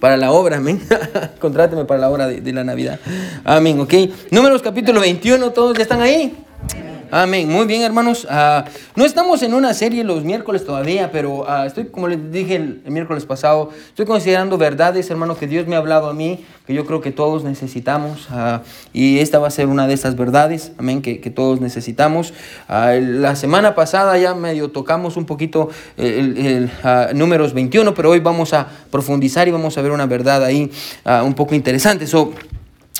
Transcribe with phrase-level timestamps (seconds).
[0.00, 0.80] para la obra, amén.
[1.40, 2.98] Contráteme para la obra de, de la Navidad.
[3.44, 3.94] Amén, ok.
[4.30, 6.43] Números capítulo 21, ¿todos ya están ahí?
[7.10, 7.48] Amén.
[7.48, 8.26] Muy bien, hermanos.
[8.30, 8.64] Ah,
[8.96, 12.82] no estamos en una serie los miércoles todavía, pero ah, estoy, como les dije el,
[12.86, 16.86] miércoles pasado, estoy considerando verdades, hermano, que Dios me ha hablado a mí, que yo
[16.86, 18.28] creo que todos necesitamos.
[18.30, 18.62] Ah,
[18.92, 22.32] y esta va a ser una de esas verdades, amén, que, todos necesitamos.
[22.68, 26.70] la semana pasada ya medio tocamos un poquito el,
[27.14, 30.70] números 21, pero hoy vamos a profundizar y vamos a ver una verdad ahí
[31.24, 32.06] un poco interesante.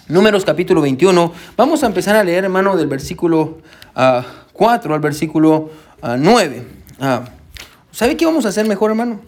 [0.09, 1.33] Números capítulo 21.
[1.57, 3.61] Vamos a empezar a leer, hermano, del versículo
[4.53, 5.71] 4 al versículo
[6.03, 6.67] 9.
[7.91, 9.21] ¿Sabe qué vamos a hacer mejor, hermano?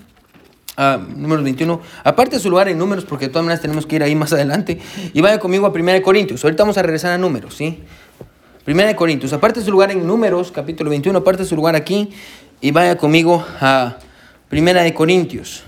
[1.16, 1.80] números 21.
[2.04, 4.34] Aparte de su lugar en números, porque de todas maneras tenemos que ir ahí más
[4.34, 4.78] adelante.
[5.14, 6.44] Y vaya conmigo a 1 Corintios.
[6.44, 7.82] Ahorita vamos a regresar a números, ¿sí?
[8.66, 9.32] 1 Corintios.
[9.32, 11.20] Aparte de su lugar en números, capítulo 21.
[11.20, 12.10] Aparte de su lugar aquí.
[12.60, 13.96] Y vaya conmigo a
[14.52, 15.64] 1 Corintios.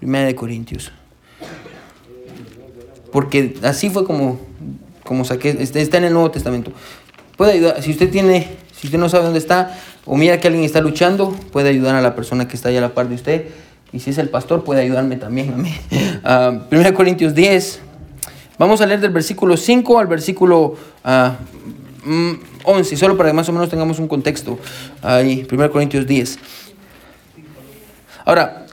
[0.00, 0.92] 1 Corintios
[3.12, 4.38] porque así fue como,
[5.04, 6.72] como saqué, está en el Nuevo Testamento.
[7.36, 10.64] Puede ayudar, si usted tiene, si usted no sabe dónde está, o mira que alguien
[10.64, 13.46] está luchando, puede ayudar a la persona que está allá a la par de usted.
[13.92, 15.74] Y si es el pastor, puede ayudarme también a mí.
[16.70, 17.80] 1 Corintios 10.
[18.58, 21.36] Vamos a leer del versículo 5 al versículo 11, ah,
[22.04, 24.58] mm, solo para que más o menos tengamos un contexto.
[25.02, 26.38] Ahí, 1 Corintios 10.
[28.24, 28.66] Ahora,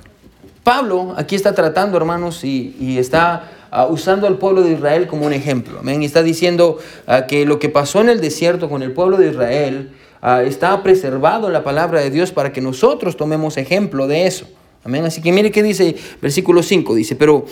[0.64, 5.34] Pablo aquí está tratando, hermanos, y está Ah, usando al pueblo de Israel como un
[5.34, 5.80] ejemplo.
[5.80, 6.02] Amén.
[6.02, 9.30] Y está diciendo ah, que lo que pasó en el desierto con el pueblo de
[9.30, 9.92] Israel
[10.24, 14.48] uh, está preservado en la palabra de Dios para que nosotros tomemos ejemplo de eso.
[14.86, 15.04] Amén.
[15.04, 16.96] Así que mire qué dice versículo 5.
[16.96, 17.46] Dice, pero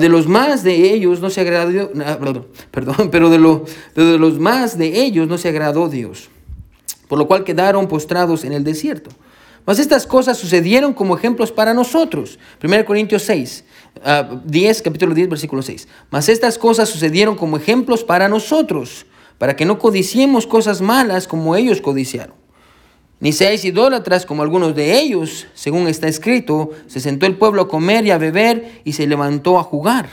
[0.00, 1.44] de los más de ellos no se
[2.70, 3.38] perdón, pero de,
[3.94, 6.30] de los más de ellos no se agradó Dios.
[7.06, 9.10] Por lo cual quedaron postrados en el desierto.
[9.66, 12.38] Mas estas cosas sucedieron como ejemplos para nosotros.
[12.62, 13.64] 1 Corintios 6.
[14.44, 15.88] 10, ah, capítulo 10, versículo 6.
[16.10, 19.06] Mas estas cosas sucedieron como ejemplos para nosotros,
[19.38, 22.36] para que no codiciemos cosas malas como ellos codiciaron.
[23.20, 27.68] Ni seáis idólatras como algunos de ellos, según está escrito, se sentó el pueblo a
[27.68, 30.08] comer y a beber y se levantó a jugar.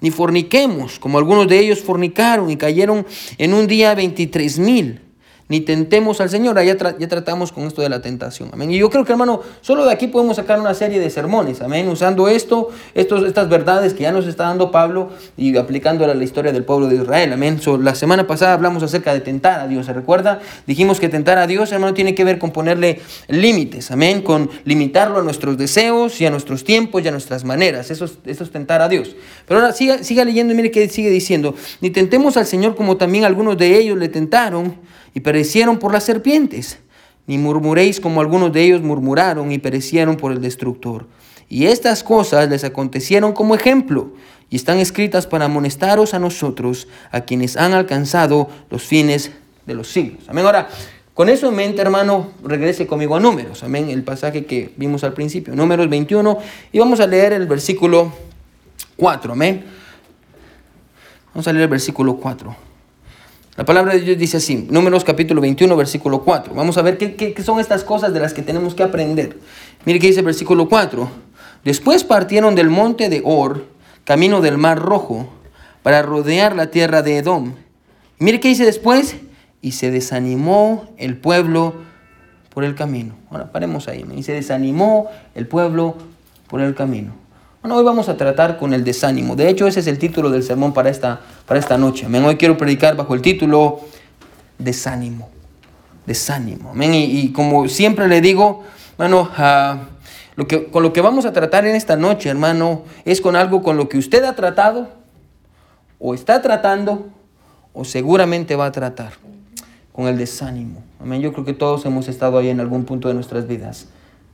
[0.00, 5.01] Ni forniquemos como algunos de ellos fornicaron y cayeron en un día veintitrés mil
[5.52, 6.56] ni tentemos al Señor.
[6.64, 8.48] Ya, ya tratamos con esto de la tentación.
[8.54, 8.70] Amén.
[8.70, 11.60] Y yo creo que, hermano, solo de aquí podemos sacar una serie de sermones.
[11.60, 11.86] Amén.
[11.88, 16.24] Usando esto, estos, estas verdades que ya nos está dando Pablo y aplicando a la
[16.24, 17.34] historia del pueblo de Israel.
[17.34, 17.60] Amén.
[17.80, 19.84] la semana pasada hablamos acerca de tentar a Dios.
[19.84, 20.40] ¿Se recuerda?
[20.66, 23.90] Dijimos que tentar a Dios, hermano, tiene que ver con ponerle límites.
[23.90, 24.22] Amén.
[24.22, 27.90] Con limitarlo a nuestros deseos y a nuestros tiempos y a nuestras maneras.
[27.90, 29.14] Eso es, eso es tentar a Dios.
[29.46, 31.54] Pero ahora siga, siga leyendo y mire que sigue diciendo.
[31.82, 34.76] Ni tentemos al Señor como también algunos de ellos le tentaron
[35.14, 36.78] y perecieron por las serpientes.
[37.26, 41.06] Ni murmuréis como algunos de ellos murmuraron y perecieron por el destructor.
[41.48, 44.12] Y estas cosas les acontecieron como ejemplo
[44.50, 49.30] y están escritas para amonestaros a nosotros, a quienes han alcanzado los fines
[49.66, 50.24] de los siglos.
[50.28, 50.44] Amén.
[50.44, 50.68] Ahora,
[51.14, 53.62] con eso en mente, hermano, regrese conmigo a números.
[53.62, 53.90] Amén.
[53.90, 56.38] El pasaje que vimos al principio, números 21.
[56.72, 58.12] Y vamos a leer el versículo
[58.96, 59.32] 4.
[59.32, 59.64] Amén.
[61.34, 62.71] Vamos a leer el versículo 4.
[63.54, 66.54] La palabra de Dios dice así, Números capítulo 21, versículo 4.
[66.54, 69.36] Vamos a ver qué, son estas cosas de las que tenemos que aprender.
[69.84, 71.10] Mire qué dice el versículo 4.
[71.62, 73.66] Después partieron del monte de Or,
[74.04, 75.28] camino del mar rojo,
[75.82, 77.52] para rodear la tierra de Edom.
[78.18, 79.16] mire qué dice después.
[79.60, 81.74] Y se desanimó el pueblo
[82.54, 83.16] por el camino.
[83.30, 84.04] Ahora paremos ahí.
[84.16, 85.96] Y se desanimó el pueblo
[86.48, 87.21] por el camino.
[87.62, 89.36] Bueno, hoy vamos a tratar con el desánimo.
[89.36, 92.08] De hecho, ese es el título del sermón para esta, para esta noche.
[92.08, 93.78] Hoy quiero predicar bajo el título
[94.58, 95.30] Desánimo.
[96.04, 96.74] Desánimo.
[96.82, 98.64] Y, como siempre le digo,
[98.98, 99.78] bueno, ah,
[100.34, 103.62] lo que, con lo que vamos a tratar en esta noche, hermano, es con algo
[103.62, 104.88] con lo que usted ha tratado,
[106.00, 107.10] o está tratando,
[107.74, 109.12] o seguramente va a tratar,
[109.92, 110.82] con el desánimo.
[111.00, 111.20] Amén.
[111.20, 113.86] Yo creo que todos hemos estado ahí en algún punto de nuestras vidas.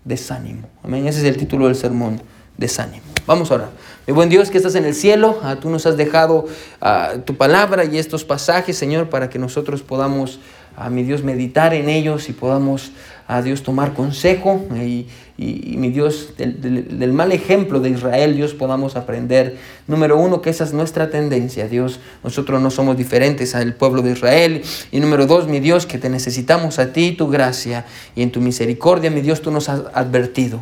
[0.06, 0.66] Desánimo.
[0.82, 1.06] Amén.
[1.06, 2.22] Ese es el título del sermón
[2.58, 3.02] desánimo.
[3.26, 3.70] Vamos a orar.
[4.06, 6.46] Mi buen Dios que estás en el cielo, ah, tú nos has dejado
[6.80, 10.40] ah, tu palabra y estos pasajes, Señor, para que nosotros podamos,
[10.76, 12.92] a ah, mi Dios, meditar en ellos y podamos,
[13.26, 15.06] a Dios, tomar consejo y,
[15.36, 20.64] mi Dios, del, del, mal ejemplo de Israel, Dios, podamos aprender, número uno, que esa
[20.64, 24.62] es nuestra tendencia, Dios, nosotros no somos diferentes al pueblo de Israel.
[24.90, 27.84] Y número dos, mi Dios, que te necesitamos a ti, tu gracia
[28.16, 30.60] y en tu misericordia, mi Dios, tú nos has advertido.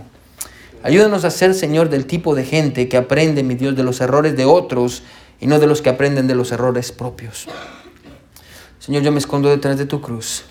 [0.86, 4.36] Ayúdanos a ser, Señor, del tipo de gente que aprende, mi Dios, de los errores
[4.36, 5.02] de otros
[5.40, 7.48] y no de los que aprenden de los errores propios.
[8.78, 10.44] Señor, yo me escondo detrás de tu cruz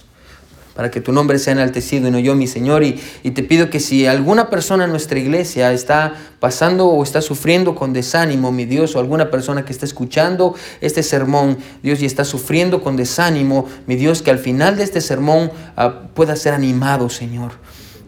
[0.75, 2.83] para que tu nombre sea enaltecido y no yo, mi Señor.
[2.83, 2.99] Y,
[3.31, 7.93] te pido que si alguna persona en nuestra iglesia está pasando o está sufriendo con
[7.93, 12.83] desánimo, mi Dios, o alguna persona que está escuchando este sermón, Dios, y está sufriendo
[12.83, 17.53] con desánimo, mi Dios, que al final de este sermón uh, pueda ser animado, Señor,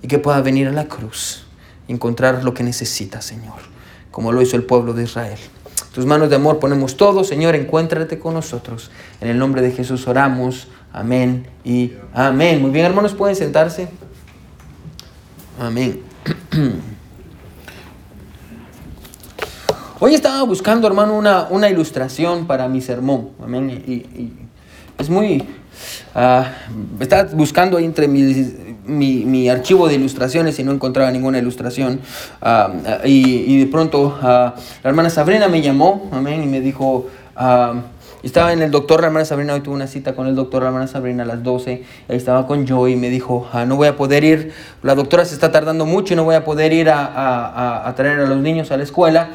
[0.02, 1.47] y que pueda venir a la cruz
[1.88, 3.60] encontrar lo que necesita, Señor,
[4.12, 5.40] como lo hizo el pueblo de Israel.
[5.94, 8.92] Tus manos de amor ponemos todo, Señor, encuéntrate con nosotros.
[9.20, 10.68] En el nombre de Jesús oramos.
[10.94, 12.62] Amén y amén.
[12.62, 13.90] Muy bien, hermanos, pueden sentarse.
[15.60, 16.02] Amén.
[20.00, 23.32] Hoy estaba buscando, hermano, una, una ilustración para mi sermón.
[23.44, 23.70] Amén.
[23.88, 24.34] Y,
[25.00, 25.48] es muy...
[26.16, 26.44] Uh,
[27.00, 32.00] estaba buscando entre mi, mi, mi, archivo de ilustraciones y no encontraba ninguna ilustración.
[32.42, 34.54] Uh, y, y, de pronto uh, la
[34.84, 37.08] hermana Sabrina me llamó, amén, y me dijo...
[38.24, 40.70] Estaba en el doctor, la hermana Sabrina, hoy tuve una cita con el doctor, la
[40.70, 41.84] hermana Sabrina a las 12.
[42.10, 45.24] Ahí estaba con Joey y me dijo, ah, no voy a poder ir, la doctora
[45.24, 48.26] se está tardando mucho y no voy a poder ir a, a, a traer a
[48.26, 49.30] los niños a la escuela,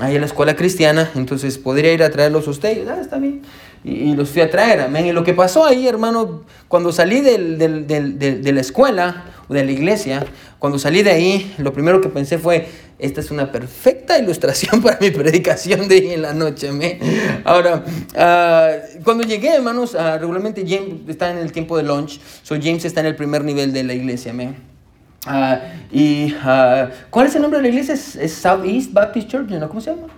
[0.00, 2.88] ahí a la escuela cristiana, entonces podría ir a traerlos a ustedes.
[2.88, 3.42] Ah, está bien.
[3.84, 5.06] Y, y, los fui a traer, amén.
[5.06, 9.54] Y lo que pasó ahí, hermano, cuando salí del, del, del, de la escuela o
[9.54, 10.24] de la iglesia,
[10.58, 14.98] cuando salí de ahí, lo primero que pensé fue, esta es una perfecta ilustración para
[15.00, 16.68] mi predicación de hoy en la noche.
[16.68, 16.98] Amén.
[17.44, 22.56] Ahora, uh, cuando llegué, hermanos, uh, regularmente James está en el tiempo de lunch, so
[22.60, 24.32] James está en el primer nivel de la iglesia.
[24.32, 24.56] Amén.
[25.26, 25.56] Uh,
[25.92, 26.34] y,
[27.10, 27.94] ¿cuál es el nombre de la iglesia?
[27.94, 29.68] Es, es Southeast Baptist Church, ¿no?
[29.68, 30.08] ¿Cómo se llama?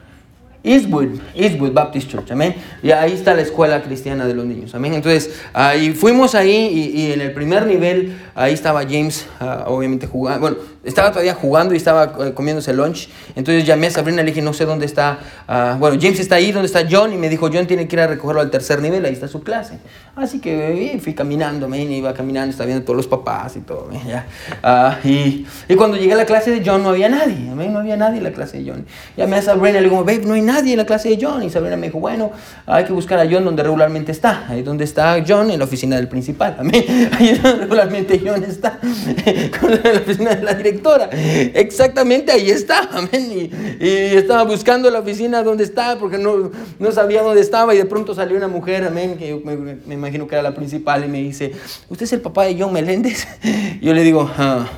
[0.63, 2.55] Eastwood, Eastwood Baptist Church, amén.
[2.83, 4.95] Y ahí está la escuela cristiana de los niños, amén.
[4.95, 10.41] Entonces, ahí fuimos ahí y, en el primer nivel, ahí estaba James, uh, obviamente jugando,
[10.41, 13.09] bueno, estaba todavía jugando y estaba uh, comiéndose lunch.
[13.37, 15.19] Entonces llamé a Sabrina y le dije, no sé dónde está,
[15.49, 17.13] uh, bueno, James está ahí, ¿dónde está John?
[17.13, 19.43] Y me dijo, John tiene que ir a recogerlo al tercer nivel, ahí está su
[19.43, 19.79] clase.
[20.17, 24.03] Así que fui caminando, amén, iba caminando, estaba viendo todos los papás y todo, amén,
[24.07, 25.01] ya.
[25.05, 27.97] y, y cuando llegué a la clase de John no había nadie, amén, no había
[27.97, 28.87] nadie en la clase de John.
[29.17, 31.43] Llamé a Sabrina y le digo, babe, no hay nadie en la clase de John.
[31.43, 32.33] Y Sabrina me dijo, bueno,
[32.67, 34.47] hay que buscar a John donde regularmente está.
[34.49, 36.57] Ahí donde está John, en la oficina del principal.
[37.19, 38.79] Ahí donde regularmente John está,
[39.61, 41.11] con la oficina de la directora.
[41.55, 42.89] Exactamente ahí está.
[42.93, 43.51] Amén.
[43.81, 47.75] Y, estaba buscando la oficina donde está porque no, no sabía dónde estaba.
[47.75, 50.55] Y de pronto salió una mujer, amén, que yo me, me imagino que era la
[50.55, 51.53] principal, y me dice,
[51.89, 53.27] ¿usted es el papá de John Meléndez?
[53.81, 54.69] Yo le digo, ah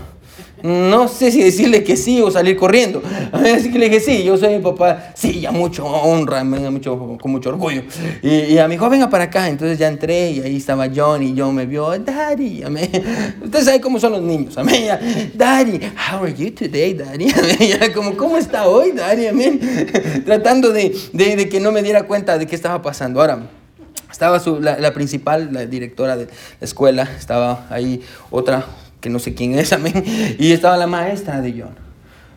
[0.62, 3.03] no sé si decirle que sí o salir corriendo.
[3.32, 5.12] Así que le dije, sí, yo soy mi papá.
[5.14, 7.82] Sí, ya mucho honra, mucho, con mucho orgullo.
[8.23, 9.49] Y, y a mi hijo, venga para acá.
[9.49, 12.91] Entonces ya entré y ahí estaba John y John me vio, Daddy, amén.
[13.43, 14.99] Usted sabe cómo son los niños, amén.
[15.35, 15.81] Daddy,
[16.11, 17.32] how are you today, Daddy?
[17.94, 19.26] Como, ¿cómo está hoy, Daddy?
[19.26, 19.61] Amén.
[20.25, 23.20] Tratando de, de, de que no me diera cuenta de qué estaba pasando.
[23.20, 23.50] Ahora,
[24.11, 28.67] estaba su, la, la, principal, la directora de la escuela, estaba ahí otra,
[29.02, 30.02] que no sé quién es, amén.
[30.38, 31.92] Y estaba la maestra de John.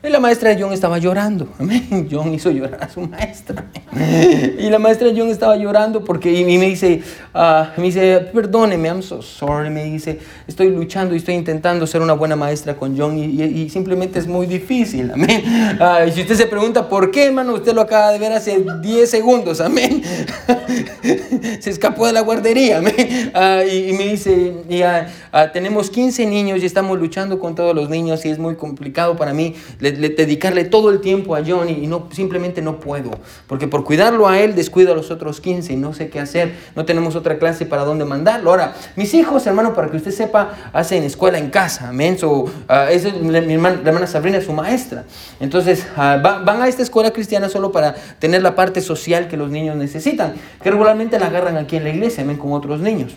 [0.05, 1.47] Y la maestra de John estaba llorando.
[2.11, 3.65] John hizo llorar a su maestra.
[3.95, 7.01] Y la maestra de John estaba llorando porque y me dice,
[7.33, 9.69] uh, me dice, perdóneme, I'm so sorry.
[9.69, 13.43] Me dice, estoy luchando y estoy intentando ser una buena maestra con John y, y,
[13.43, 15.11] y simplemente es muy difícil.
[15.11, 15.43] Amén.
[15.79, 18.65] Uh, y si usted se pregunta por qué, hermano, usted lo acaba de ver hace
[18.81, 19.61] 10 segundos.
[19.61, 20.01] Amén.
[21.59, 22.79] se escapó de la guardería.
[22.79, 23.31] Amén.
[23.33, 24.53] Uh, y, y, me dice,
[25.53, 29.33] tenemos 15 niños y estamos luchando con todos los niños y es muy complicado para
[29.33, 29.55] mí.
[29.79, 33.11] Le, le, dedicarle todo el tiempo a John y no, simplemente no puedo.
[33.47, 36.53] Porque por cuidarlo a él descuido a los otros 15 y no sé qué hacer.
[36.75, 38.49] No tenemos otra clase para dónde mandarlo.
[38.49, 41.89] Ahora, mis hijos, hermano, para que usted sepa, hacen escuela en casa.
[41.89, 42.17] Amén.
[42.17, 42.49] So, uh,
[43.21, 45.05] mi hermana, hermana Sabrina es su maestra.
[45.39, 49.37] Entonces, uh, va, van a esta escuela cristiana solo para tener la parte social que
[49.37, 50.33] los niños necesitan.
[50.61, 53.15] Que regularmente la agarran aquí en la iglesia, amén, como otros niños.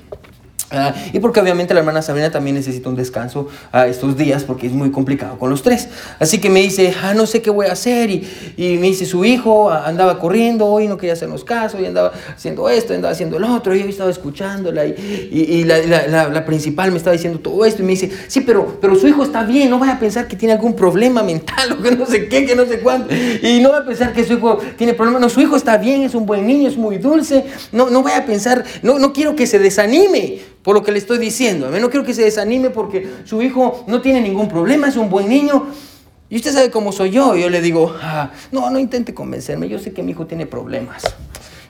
[0.70, 4.66] Uh, y porque obviamente la hermana Sabrina también necesita un descanso uh, estos días porque
[4.66, 5.88] es muy complicado con los tres.
[6.18, 8.10] Así que me dice, ah, no sé qué voy a hacer.
[8.10, 12.12] Y, y me dice, su hijo andaba corriendo hoy, no quería hacernos caso, y andaba
[12.34, 13.74] haciendo esto, andaba haciendo lo otro.
[13.74, 14.84] Y yo estaba escuchándola.
[14.84, 17.82] Y, y, y la, la, principal me estaba diciendo todo esto.
[17.82, 20.36] Y me dice, sí, pero, pero su hijo está bien, no vaya a pensar que
[20.36, 23.14] tiene algún problema mental o que no sé qué, que no sé cuánto.
[23.14, 25.22] Y no va a pensar que su hijo tiene problemas.
[25.22, 27.46] No, su hijo está bien, es un buen niño, es muy dulce.
[27.72, 30.98] No, no vaya a pensar, no, no quiero que se desanime por lo que le
[30.98, 31.70] estoy diciendo.
[31.70, 35.28] No quiero que se desanime porque su hijo no tiene ningún problema, es un buen
[35.28, 35.66] niño.
[36.30, 37.36] Y usted sabe cómo soy yo.
[37.36, 39.68] Y yo le digo, ah, no, no intente convencerme.
[39.68, 41.02] Yo sé que mi hijo tiene problemas.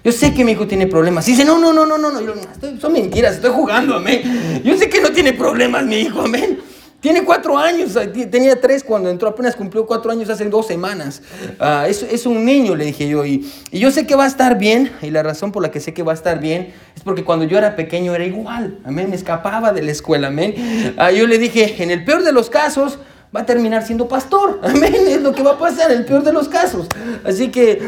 [0.04, 1.28] Yo sé que mi hijo tiene problemas.
[1.28, 2.20] Y dice, no, no, no, no, no, no.
[2.20, 4.62] Yo, estoy, son mentiras, estoy jugando, amén.
[4.64, 6.58] Yo sé que no tiene problemas mi hijo, amén.
[7.00, 7.96] Tiene cuatro años,
[8.28, 11.22] tenía tres cuando entró, apenas cumplió cuatro años hace dos semanas.
[11.60, 14.26] Ah, es, es, un niño, le dije yo, y, y, yo sé que va a
[14.26, 17.02] estar bien, y la razón por la que sé que va a estar bien es
[17.04, 20.94] porque cuando yo era pequeño era igual, amén, me escapaba de la escuela, amén.
[20.96, 22.98] Ah, yo le dije, en el peor de los casos,
[23.34, 24.58] va a terminar siendo pastor.
[24.64, 26.88] Amén, es lo que va a pasar, el peor de los casos.
[27.24, 27.80] Así que,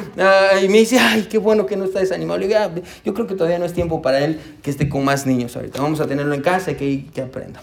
[0.63, 2.39] y me dice, ay, qué bueno que no está desanimado.
[2.39, 2.71] Le digo, ah,
[3.05, 5.81] yo creo que todavía no es tiempo para él que esté con más niños ahorita.
[5.81, 7.61] Vamos a tenerlo en casa y que, que aprenda.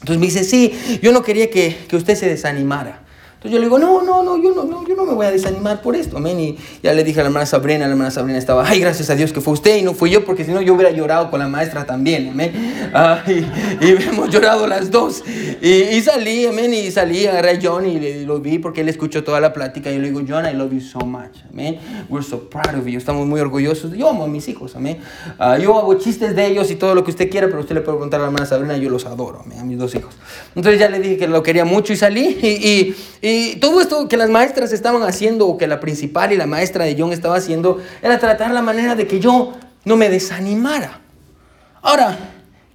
[0.00, 3.05] Entonces me dice, sí, yo no quería que, que usted se desanimara.
[3.46, 5.30] Entonces yo le digo, no, no, no, yo no, no, yo no me voy a
[5.30, 6.40] desanimar por esto, amén.
[6.40, 9.14] Y ya le dije a la hermana Sabrina, la hermana Sabrina estaba, ay, gracias a
[9.14, 11.38] Dios que fue usted y no fui yo, porque si no yo hubiera llorado con
[11.38, 12.52] la maestra también, amén.
[13.80, 15.22] y, hemos llorado las dos.
[15.62, 19.38] Y, salí, amén, y salí, agarré a John y lo vi porque él escuchó toda
[19.38, 19.92] la plática.
[19.92, 21.78] Y yo le digo, John, I love you so much, amén.
[22.08, 22.98] We're so proud of you.
[22.98, 23.92] Estamos muy orgullosos.
[23.96, 24.98] Yo amo a mis hijos, amén.
[25.38, 27.80] Ah, yo hago chistes de ellos y todo lo que usted quiera, pero usted le
[27.82, 30.16] puede preguntar a la hermana Sabrina, yo los adoro, amén, a mis dos hijos.
[30.56, 32.26] Entonces ya le dije que lo quería mucho y salí.
[32.42, 32.96] y,
[33.60, 36.96] todo esto que las maestras estaban haciendo, o que la principal y la maestra de
[36.98, 39.52] John estaba haciendo, era tratar la manera de que yo
[39.84, 41.00] no me desanimara.
[41.82, 42.18] Ahora,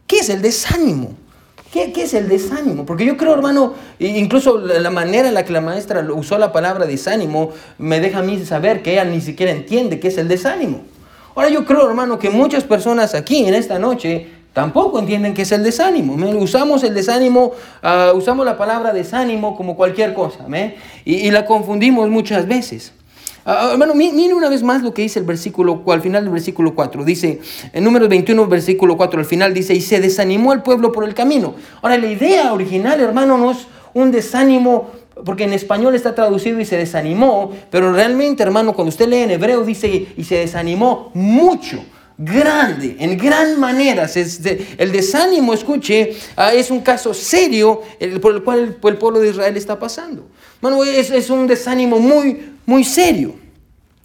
[0.07, 1.15] ¿qué es el desánimo?
[1.71, 2.85] ¿Qué, ¿Qué, es el desánimo?
[2.85, 6.85] Porque yo creo, hermano, incluso la manera en la que la maestra usó la palabra
[6.85, 10.81] desánimo me deja a mí saber que ella ni siquiera entiende qué es el desánimo.
[11.33, 15.51] Ahora yo creo, hermano, que muchas personas aquí en esta noche tampoco entienden qué es
[15.51, 16.15] el desánimo.
[16.37, 20.45] Usamos el desánimo, ah, usamos la palabra desánimo como cualquier cosa,
[21.05, 22.93] y, la confundimos muchas veces.
[23.43, 26.75] Uh, hermano, mire una vez más lo que dice el versículo, al final del versículo
[26.75, 27.03] 4.
[27.03, 27.39] Dice,
[27.73, 31.15] en número 21, versículo 4, al final dice, y se desanimó el pueblo por el
[31.15, 31.55] camino.
[31.81, 34.91] Ahora, la idea original, hermano, no es un desánimo
[35.25, 39.31] porque en español está traducido y se desanimó, pero realmente, hermano, cuando usted lee en
[39.31, 41.83] hebreo dice y se desanimó mucho
[42.23, 44.07] grande, en gran manera.
[44.77, 47.81] El desánimo, escuche, ah, es un caso serio
[48.21, 50.27] por el cual el, pueblo de Israel está pasando.
[50.61, 53.35] Bueno, es, un desánimo muy, muy serio.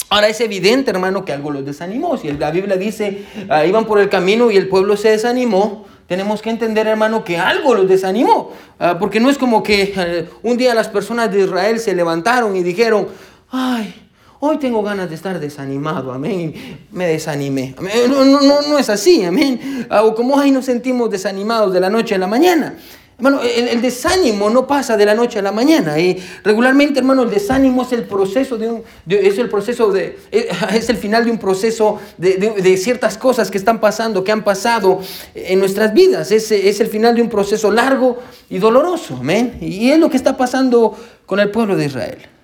[0.08, 2.16] Ahora es evidente, hermano, que algo los desanimó.
[2.16, 6.40] Si la Biblia dice, ah, iban por el camino y el pueblo se desanimó, tenemos
[6.40, 8.52] que entender, hermano, que algo los desanimó.
[8.78, 12.56] Ah, porque no es como que eh, un día las personas de Israel se levantaron
[12.56, 13.08] y dijeron,
[13.50, 14.05] ay,
[14.38, 16.54] Hoy tengo ganas de estar desanimado, amén.
[16.92, 17.74] Me desanimé.
[18.08, 19.86] No, no, no, es así, amén.
[19.88, 22.76] Ah, o como ay, nos sentimos desanimados de la noche a la mañana.
[23.18, 25.98] Hermano, el, desánimo no pasa de la noche a la mañana.
[25.98, 30.48] Y regularmente, hermano, el desánimo es el proceso de un, es el proceso de, eh,
[30.74, 34.44] es el final de un proceso de, de, ciertas cosas que están pasando, que han
[34.44, 35.00] pasado
[35.34, 36.30] en nuestras vidas.
[36.30, 38.18] Es, es el final de un proceso largo
[38.50, 39.56] y doloroso, amén.
[39.62, 42.35] Y es lo que está pasando con el pueblo de Israel.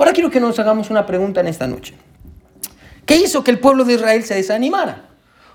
[0.00, 1.92] Ahora quiero que nos hagamos una pregunta en esta noche.
[3.04, 5.10] ¿Qué hizo que el pueblo de Israel se desanimara?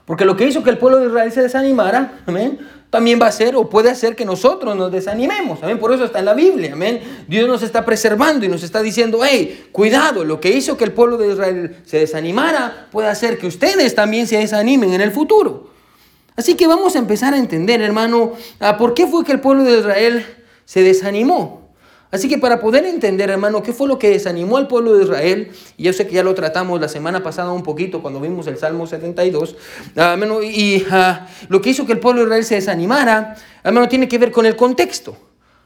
[0.06, 2.60] Porque lo que hizo que el pueblo de Israel se desanimara, amén,
[2.92, 5.64] también va a ser o puede hacer que nosotros nos desanimemos.
[5.64, 5.80] Amén.
[5.80, 6.74] Por eso está en la Biblia.
[6.74, 7.26] Amén.
[7.28, 10.92] Dios nos está preservando y nos está diciendo, hey, cuidado, lo que hizo que el
[10.92, 15.72] pueblo de Israel se desanimara puede hacer que ustedes también se desanimen en el futuro.
[16.36, 18.34] Así que vamos a empezar a entender, hermano,
[18.78, 20.24] por qué fue que el pueblo de Israel
[20.66, 21.65] se desanimó.
[22.16, 25.52] Así que para poder entender, hermano, qué fue lo que desanimó al pueblo de Israel,
[25.76, 28.58] y yo sé que ya lo tratamos la semana pasada un poquito cuando vimos el
[28.58, 29.58] Salmo 72,
[29.98, 34.08] ah, y ah, lo que hizo que el pueblo de Israel se desanimara, hermano, tiene
[34.08, 35.18] que ver con el contexto.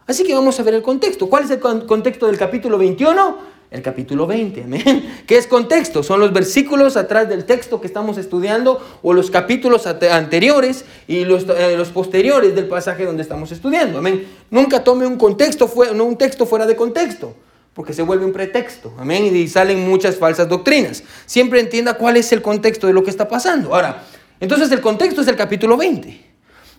[0.07, 1.29] Así que vamos a ver el contexto.
[1.29, 3.37] ¿Cuál es el contexto del capítulo 21?
[3.71, 4.63] El capítulo 20.
[4.63, 5.21] Amén.
[5.27, 6.01] ¿Qué es contexto?
[6.01, 11.45] Son los versículos atrás del texto que estamos estudiando o los capítulos anteriores y los,
[11.49, 13.99] eh, los posteriores del pasaje donde estamos estudiando.
[13.99, 14.27] Amén.
[14.49, 17.35] Nunca tome un contexto, no un texto fuera de contexto,
[17.73, 18.93] porque se vuelve un pretexto.
[18.97, 19.35] Amén.
[19.35, 21.03] Y salen muchas falsas doctrinas.
[21.25, 23.75] Siempre entienda cuál es el contexto de lo que está pasando.
[23.75, 24.03] Ahora,
[24.39, 26.29] entonces el contexto es el capítulo 20.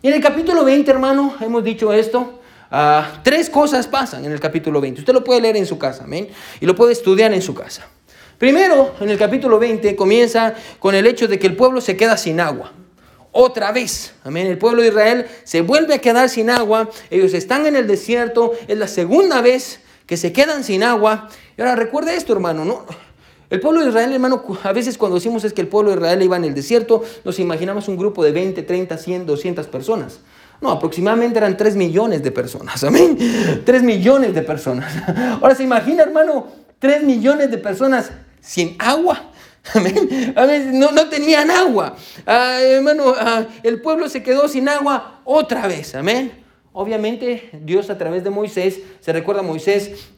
[0.03, 2.40] Y en el capítulo 20, hermano, hemos dicho esto.
[2.71, 5.01] Ah, tres cosas pasan en el capítulo 20.
[5.01, 6.29] Usted lo puede leer en su casa, amén.
[6.61, 7.89] Y lo puede estudiar en su casa.
[8.39, 12.17] Primero, en el capítulo 20 comienza con el hecho de que el pueblo se queda
[12.17, 12.73] sin agua.
[13.33, 14.47] Otra vez, amén.
[14.47, 16.89] El pueblo de Israel se vuelve a quedar sin agua.
[17.11, 18.53] Ellos están en el desierto.
[18.69, 21.29] Es la segunda vez que se quedan sin agua.
[21.59, 22.87] Y ahora recuerde esto, hermano, ¿no?
[23.51, 26.23] El pueblo de Israel, hermano, a veces cuando decimos es que el pueblo de Israel
[26.23, 30.21] iba en el desierto, nos imaginamos un grupo de 20, 30, 100, 200 personas.
[30.61, 32.85] No, aproximadamente eran 3 millones de personas.
[32.85, 33.17] Amén.
[33.65, 34.93] 3 millones de personas.
[35.41, 36.49] Ahora se imagina, hermano,
[36.79, 39.31] 3 millones de personas sin agua.
[39.75, 40.09] Amén.
[40.73, 41.97] No, no tenían agua.
[42.27, 45.95] Ah, hermano, ah, el pueblo se quedó sin agua otra vez.
[45.95, 46.33] Amén.
[46.73, 50.09] Obviamente Dios a través de Moisés, se recuerda Moisés,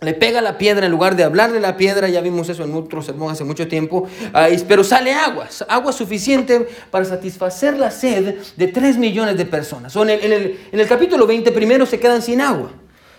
[0.00, 3.02] le pega la piedra en lugar de hablarle la piedra, ya vimos eso en otro
[3.02, 4.06] sermón hace mucho tiempo,
[4.68, 9.96] pero sale agua, agua suficiente para satisfacer la sed de 3 millones de personas.
[9.96, 12.72] en, el, en el capítulo 20 primero se quedan sin agua.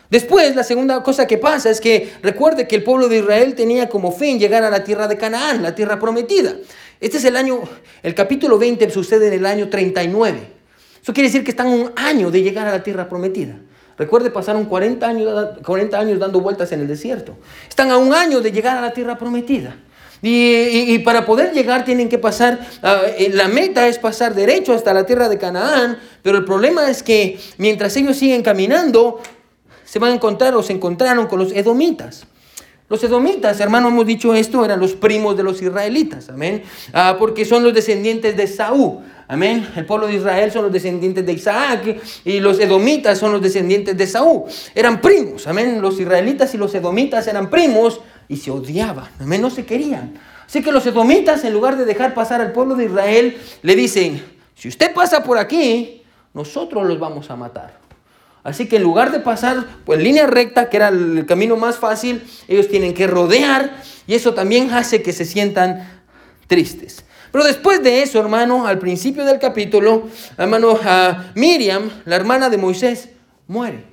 [0.10, 3.90] Después, la segunda cosa que pasa es que recuerde que el pueblo de Israel tenía
[3.90, 6.56] como fin llegar a la tierra de Canaán, la tierra prometida.
[7.02, 7.62] Este es el año,
[8.04, 10.40] el capítulo 20 sucede en el año 39.
[11.02, 13.56] Eso quiere decir que están un año de llegar a la tierra prometida.
[13.98, 17.36] Recuerde, pasaron 40 años, 40 años dando vueltas en el desierto.
[17.68, 19.76] Están a un año de llegar a la tierra prometida.
[20.22, 24.94] Y, para poder llegar tienen que pasar, ah, eh, la meta es pasar derecho hasta
[24.94, 29.22] la tierra de Canaán, pero el problema es que mientras ellos siguen caminando,
[29.86, 32.26] se van a encontrar o se encontraron con los edomitas.
[32.90, 36.64] Los edomitas, hermano, hemos dicho esto, eran los primos de los israelitas, amén,
[36.94, 39.00] ah, porque son los descendientes de Saúl.
[39.30, 39.68] Amén.
[39.76, 43.98] El pueblo de Israel son los descendientes de Isaac y los edomitas son los descendientes
[43.98, 44.44] de Saúl.
[44.74, 45.48] Eran primos.
[45.48, 45.82] Amén.
[45.82, 49.10] Los israelitas y los edomitas eran primos y se odiaban.
[49.20, 49.42] Amén.
[49.42, 50.14] No se querían.
[50.46, 54.24] Así que los edomitas, en lugar de dejar pasar al pueblo de Israel, le dicen,
[54.56, 56.04] si usted pasa por aquí,
[56.34, 57.78] nosotros los vamos a matar.
[58.46, 61.76] Así que en lugar de pasar pues, en línea recta, que era el camino más
[61.76, 66.02] fácil, ellos tienen que rodear y eso también hace que se sientan
[66.48, 67.04] tristes.
[67.38, 70.08] Pero después de eso, hermano, al principio del capítulo,
[70.40, 70.80] hermano,
[71.36, 73.10] Miriam, la hermana de Moisés,
[73.48, 73.84] muere.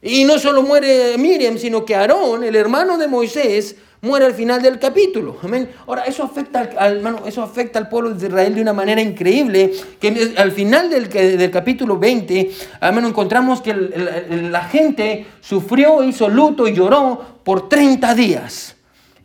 [0.00, 4.62] Y no solo muere Miriam, sino que Aarón, el hermano de Moisés, muere al final
[4.62, 5.38] del capítulo.
[5.42, 5.70] Amén.
[5.88, 9.72] Ahora, eso afecta al, hermano, eso afecta al pueblo de Israel de una manera increíble,
[9.98, 12.48] que al final del, del capítulo 20,
[12.80, 18.76] hermano, encontramos que la gente sufrió, hizo luto y lloró por 30 días.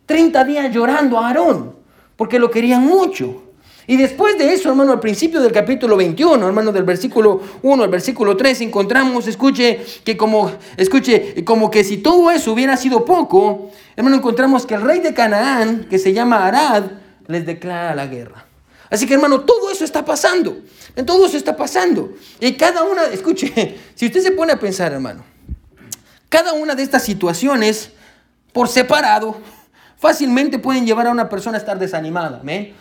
[0.06, 1.77] 30 días llorando a Aarón
[2.18, 3.44] porque lo querían mucho.
[3.86, 7.88] Y después de eso, hermano, al principio del capítulo 21, hermano, del versículo 1 al
[7.88, 13.70] versículo 3, encontramos, escuche, que como, escuche, como que si todo eso hubiera sido poco,
[13.96, 16.90] hermano, encontramos que el rey de Canaán, que se llama Arad,
[17.28, 18.46] les declara la guerra.
[18.90, 20.58] Así que, hermano, todo eso está pasando.
[20.96, 22.14] En todo eso está pasando.
[22.40, 25.24] Y cada una, escuche, si usted se pone a pensar, hermano,
[26.28, 27.92] cada una de estas situaciones,
[28.52, 29.36] por separado,
[29.98, 32.74] fácilmente pueden llevar a una persona a estar desanimada, amén.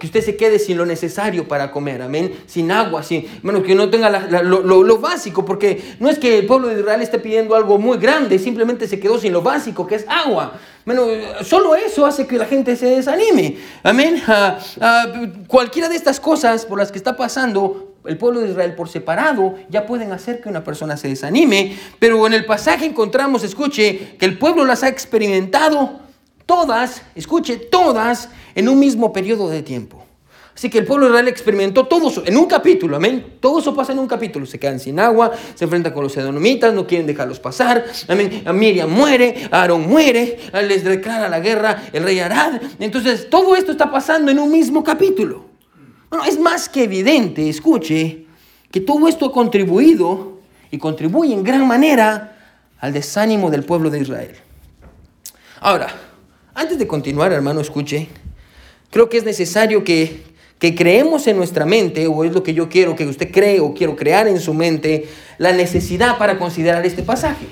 [0.00, 2.32] Que usted se quede sin lo necesario para comer, amén.
[2.46, 4.08] Sin agua, sin, bueno, que no tenga
[4.42, 8.38] lo, básico, porque no es que el pueblo de Israel esté pidiendo algo muy grande,
[8.38, 10.54] simplemente se quedó sin lo básico, que es agua.
[10.86, 11.06] Bueno,
[11.42, 14.22] solo eso hace que la gente se desanime, amén.
[14.26, 15.06] Ah, ah,
[15.46, 19.56] cualquiera de estas cosas por las que está pasando, el pueblo de Israel por separado
[19.68, 24.24] ya pueden hacer que una persona se desanime, pero en el pasaje encontramos, escuche, que
[24.24, 26.07] el pueblo las ha experimentado
[26.48, 30.02] todas, escuche, todas en un mismo periodo de tiempo.
[30.54, 33.36] Así que el pueblo de Israel experimentó todo eso en un capítulo, amén.
[33.38, 34.44] Todo eso pasa en un capítulo.
[34.46, 37.84] Se quedan sin agua, se enfrentan con los edonomitas, no quieren dejarlos pasar.
[38.08, 38.42] Amén.
[38.54, 42.60] Miriam muere, Aarón muere, les declara la guerra el rey Arad.
[42.80, 45.44] Entonces, todo esto está pasando en un mismo capítulo.
[46.08, 48.26] Bueno, es más que evidente, escuche,
[48.72, 52.36] que todo esto ha contribuido y contribuye en gran manera
[52.80, 54.36] al desánimo del pueblo de Israel.
[55.60, 56.07] Ahora,
[56.58, 58.08] antes de continuar, hermano, escuche,
[58.90, 60.24] creo que es necesario que,
[60.58, 63.94] creemos en nuestra mente, o es lo que yo quiero que usted cree o quiero
[63.94, 67.46] crear en su mente, la necesidad para considerar este pasaje.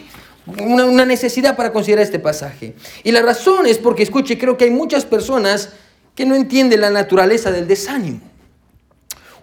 [0.59, 2.75] Una, una, necesidad para considerar este pasaje.
[3.05, 5.71] Y la razón es porque, escuche, creo que hay muchas personas
[6.17, 8.21] que no entienden la naturaleza del desánimo.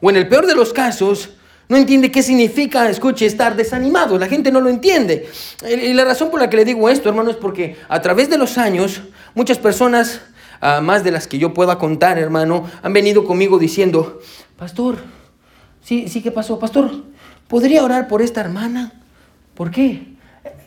[0.02, 1.30] O en el peor de los casos,
[1.70, 4.20] no entiende qué significa, escuche, estar desanimado.
[4.20, 5.30] La gente no lo entiende.
[5.66, 8.38] Y la razón por la que le digo esto, hermano, es porque a través de
[8.38, 9.02] los años,
[9.36, 10.22] muchas personas,
[10.62, 14.20] ah, más de las que yo pueda contar, hermano, han venido conmigo diciendo,
[14.58, 14.98] pastor,
[15.84, 16.60] sí, sí, ¿qué pasó?
[16.60, 16.92] Pastor,
[17.48, 18.94] ¿podría orar por esta hermana?
[19.54, 20.14] ¿Por qué?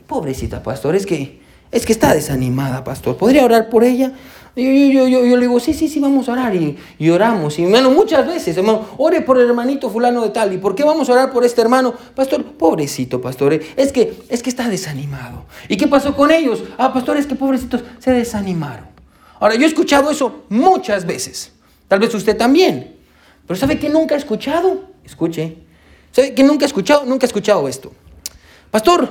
[0.07, 1.41] Pobrecita, pastor, es que,
[1.73, 3.17] es que está desanimada, pastor.
[3.17, 4.13] ¿Podría orar por ella?
[4.57, 6.57] Yo, yo, yo, yo, le digo, sí, sí, sí, vamos a orar.
[6.57, 7.59] Y, oramos.
[7.59, 10.55] Y hermano, muchas veces, hermano, ore por el hermanito fulano de tal.
[10.55, 11.93] ¿Y por qué vamos a orar por este hermano?
[12.15, 13.53] Pastor, pobrecito, pastor.
[13.53, 15.45] Eh, es que, es que está desanimado.
[15.69, 16.65] ¿Y qué pasó con ellos?
[16.79, 18.87] Ah, pastor, es que pobrecitos se desanimaron.
[19.39, 21.53] Ahora, yo he escuchado eso muchas veces.
[21.87, 22.97] Tal vez usted también.
[23.47, 24.85] Pero ¿sabe que nunca he escuchado?
[25.05, 25.59] Escuche.
[26.13, 27.05] ¿Sabe que nunca he escuchado?
[27.05, 27.93] Nunca he escuchado esto.
[28.71, 29.11] Pastor,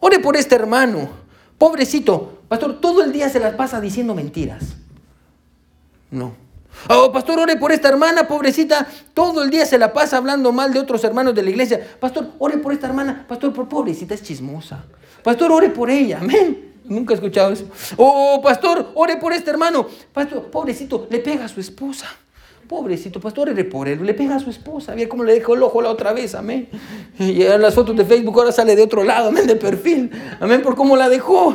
[0.00, 1.08] ore por este hermano.
[1.56, 4.76] Pobrecito, pastor, todo el día se las pasa diciendo mentiras.
[6.10, 6.34] No.
[6.88, 10.72] Oh, pastor, ore por esta hermana, pobrecita, todo el día se la pasa hablando mal
[10.72, 11.80] de otros hermanos de la iglesia.
[12.00, 14.84] Pastor, ore por esta hermana, pastor, por pobrecita es chismosa.
[15.22, 16.74] Pastor, ore por ella, amén.
[16.84, 17.66] Nunca he escuchado eso.
[17.96, 19.86] Oh, pastor, ore por este hermano.
[20.12, 22.06] Pastor, pobrecito, le pega a su esposa.
[22.68, 25.62] Pobrecito pastor, ore por él, le pega a su esposa, mira cómo le dejó el
[25.62, 26.68] ojo la otra vez, amén.
[27.18, 30.62] Y en las fotos de Facebook ahora sale de otro lado, amén, de perfil, amén,
[30.62, 31.54] por cómo la dejó.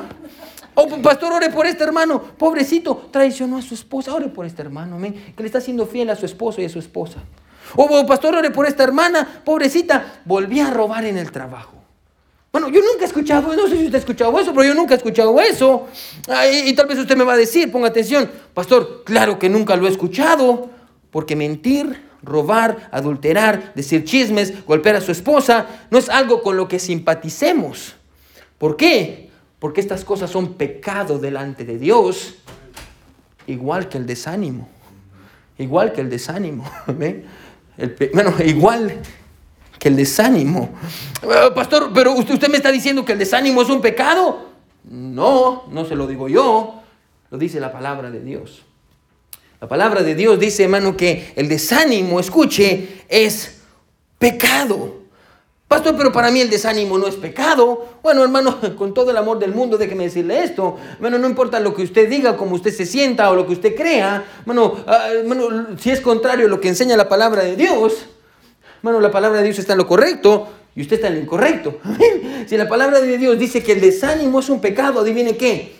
[0.81, 2.21] Oh, pastor, ore por este hermano.
[2.37, 4.13] Pobrecito, traicionó a su esposa.
[4.13, 5.33] Ore por este hermano, amén.
[5.35, 7.17] Que le está siendo fiel a su esposo y a su esposa.
[7.75, 9.41] Oh, pastor, ore por esta hermana.
[9.43, 11.73] Pobrecita, volvió a robar en el trabajo.
[12.53, 14.93] Bueno, yo nunca he escuchado, no sé si usted ha escuchado eso, pero yo nunca
[14.93, 15.87] he escuchado eso.
[16.65, 19.85] y, tal vez usted me va a decir, ponga atención, pastor, claro que nunca lo
[19.85, 20.69] he escuchado,
[21.11, 26.69] porque mentir, robar, adulterar, decir chismes, golpear a su esposa, no es algo con lo
[26.69, 27.95] que simpaticemos.
[28.57, 29.28] ¿Por qué?
[29.59, 32.35] Porque estas cosas son pecado delante de Dios,
[33.45, 34.69] igual que el desánimo,
[35.57, 36.69] igual que el desánimo.
[38.13, 39.01] bueno, igual
[39.77, 40.69] que el desánimo.
[41.21, 44.49] Eh, pastor, pero usted, usted me está diciendo que el desánimo es un pecado.
[44.85, 46.81] No, no se lo digo yo,
[47.29, 48.63] lo dice la palabra de Dios.
[49.61, 53.61] La palabra de Dios dice, hermano, que el desánimo, escuche, es
[54.17, 54.98] pecado.
[55.69, 57.85] Pastor, pero para mí el desánimo no es pecado.
[58.01, 60.77] Bueno, hermano, con todo el amor del mundo, déjeme decirle esto.
[60.99, 63.75] Bueno, no importa lo que usted diga, cómo usted se sienta o lo que usted
[63.75, 64.25] crea.
[64.47, 65.09] Bueno, ah,
[65.77, 68.07] si es contrario a lo que enseña la palabra de Dios,
[68.81, 71.77] bueno, la palabra de Dios está en lo correcto y usted está en lo incorrecto.
[72.47, 75.75] Si la palabra de Dios dice que el desánimo es un pecado, adivine qué.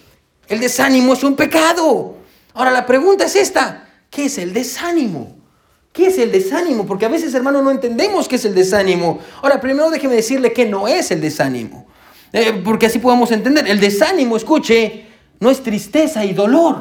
[0.48, 2.16] El desánimo es un pecado.
[2.54, 3.90] Ahora la pregunta es esta.
[4.12, 5.39] ¿Qué es el desánimo?
[5.92, 6.86] ¿Qué es el desánimo?
[6.86, 9.20] Porque a veces, hermano, no entendemos qué es el desánimo.
[9.42, 11.88] Ahora, primero déjeme decirle que no es el desánimo.
[12.32, 13.68] Eh, porque así podemos entender.
[13.68, 15.08] El desánimo, escuche,
[15.40, 16.78] no es tristeza y dolor.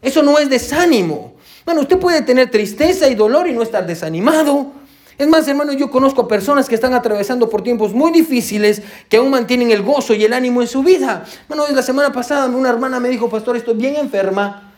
[0.00, 1.34] Eso no es desánimo.
[1.64, 4.72] Bueno, usted puede tener tristeza y dolor y no estar desanimado.
[5.18, 9.30] Es más, hermano, yo conozco personas que están atravesando por tiempos muy difíciles, que aún
[9.30, 11.24] mantienen el gozo y el ánimo en su vida.
[11.48, 14.72] Bueno, la semana pasada una hermana me dijo, pastor, estoy bien enferma.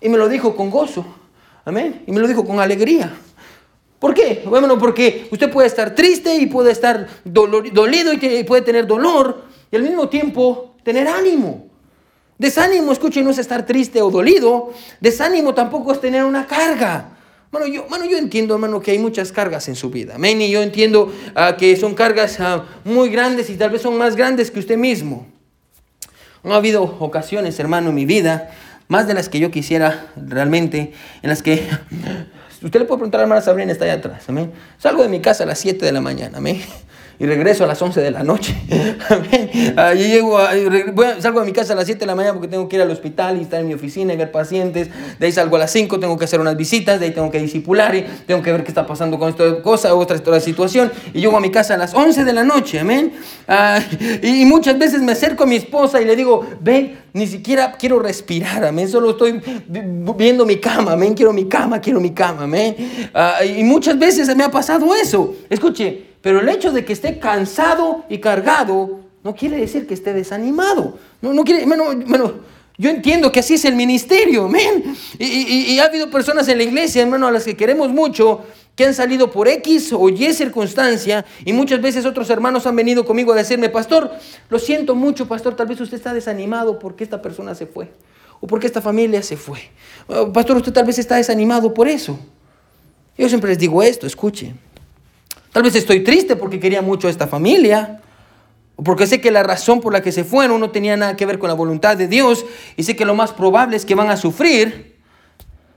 [0.00, 1.04] Y me lo dijo con gozo.
[1.64, 2.02] Amén.
[2.06, 3.12] Y me lo dijo con alegría.
[3.98, 4.42] ¿Por qué?
[4.46, 9.76] Bueno, porque usted puede estar triste y puede estar dolido y puede tener dolor y
[9.76, 11.68] al mismo tiempo tener ánimo.
[12.36, 14.72] Desánimo, escuche, no es estar triste o dolido.
[15.00, 17.10] Desánimo tampoco es tener una carga.
[17.52, 20.16] Bueno, yo, yo entiendo, hermano, que hay muchas cargas en su vida.
[20.16, 20.42] Amén.
[20.42, 24.16] Y yo entiendo ah, que son cargas ah, muy grandes y tal vez son más
[24.16, 25.28] grandes que usted mismo.
[26.42, 28.50] No ha habido ocasiones, hermano, en mi vida
[28.88, 30.92] más de las que yo quisiera realmente,
[31.22, 31.66] en las que
[32.62, 34.52] usted le puede preguntar a la hermana Sabrina, está allá atrás, amén.
[34.78, 36.62] Salgo de mi casa a las 7 de la mañana, amén
[37.18, 38.54] y regreso a las 11 de la noche.
[39.96, 40.38] llego
[41.20, 42.90] salgo de mi casa a las 7 de la mañana porque tengo que ir al
[42.90, 44.88] hospital y estar en mi oficina y ver pacientes.
[45.18, 47.38] De ahí salgo a las 5, tengo que hacer unas visitas, de ahí tengo que
[47.38, 50.90] disipular y tengo que ver qué está pasando con esta cosa, otra, otra situación.
[51.14, 53.12] Y llego a mi casa a las 11 de la noche, amén.
[54.22, 57.98] y, muchas veces me acerco a mi esposa y le digo, ven, ni siquiera quiero
[58.00, 58.88] respirar, amén.
[58.88, 59.40] Solo estoy
[60.16, 61.14] viendo mi cama, amén.
[61.14, 62.76] Quiero mi cama, quiero mi cama, amén.
[63.56, 65.34] y muchas veces me ha pasado eso.
[65.48, 70.12] Escuche, pero el hecho de que esté cansado y cargado no quiere decir que esté
[70.12, 70.98] desanimado.
[71.20, 72.34] No, no quiere, bueno, bueno,
[72.78, 74.96] yo entiendo que así es el ministerio, amén.
[75.18, 78.40] Y, ha habido personas en la iglesia, hermano, a las que queremos mucho,
[78.74, 83.04] que han salido por X o Y circunstancia, y muchas veces otros hermanos han venido
[83.04, 84.10] conmigo a decirme, pastor,
[84.48, 87.92] lo siento mucho, pastor, tal vez usted está desanimado porque esta persona se fue,
[88.40, 89.60] o porque esta familia se fue.
[90.06, 92.18] Oh, pastor, usted tal vez está desanimado por eso.
[93.18, 94.54] Yo siempre les digo esto, escuche.
[95.52, 98.00] Tal vez estoy triste porque quería mucho a esta familia.
[98.76, 101.26] O porque sé que la razón por la que se fueron no tenía nada que
[101.26, 102.44] ver con la voluntad de Dios.
[102.76, 104.96] Y sé que lo más probable es que van a sufrir.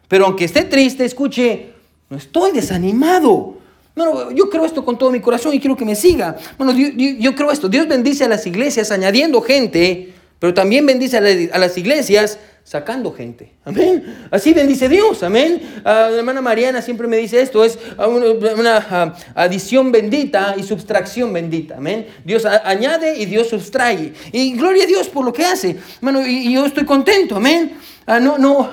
[0.08, 1.74] Pero aunque esté triste, escuche,
[2.10, 3.58] no estoy desanimado.
[3.96, 6.38] Bueno, yo creo esto con todo mi corazón y quiero que me siga.
[6.58, 7.68] Bueno, yo, yo creo esto.
[7.68, 13.52] Dios bendice a las iglesias añadiendo gente, pero también bendice a las iglesias sacando gente.
[13.64, 14.28] Amén.
[14.32, 15.22] Así bendice Dios.
[15.22, 15.62] Amén.
[15.86, 21.78] Ah, hermana Mariana siempre me dice esto, es una, ah, adición bendita y subtracción bendita.
[21.78, 22.08] Amén.
[22.26, 24.14] Dios añade y Dios sustrae.
[24.32, 25.78] Y gloria a Dios por lo que hace.
[26.02, 27.36] Bueno, y, yo estoy contento.
[27.36, 27.78] Amén.
[28.08, 28.72] Ah, no, no.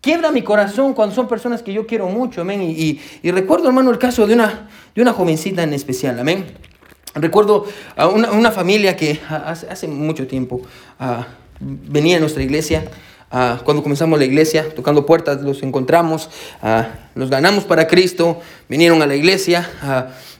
[0.00, 2.62] Quiebra mi corazón cuando son personas que yo quiero mucho, amén.
[2.62, 6.46] Y, recuerdo, hermano, el caso de una, de una jovencita en especial, amén.
[7.14, 10.62] Recuerdo a una, familia que hace, hace mucho tiempo
[11.60, 12.84] venía a nuestra iglesia.
[13.32, 16.28] Ah, cuando comenzamos la iglesia, tocando puertas, los encontramos,
[16.64, 16.82] uh,
[17.14, 19.70] los ganamos para Cristo, vinieron a la iglesia.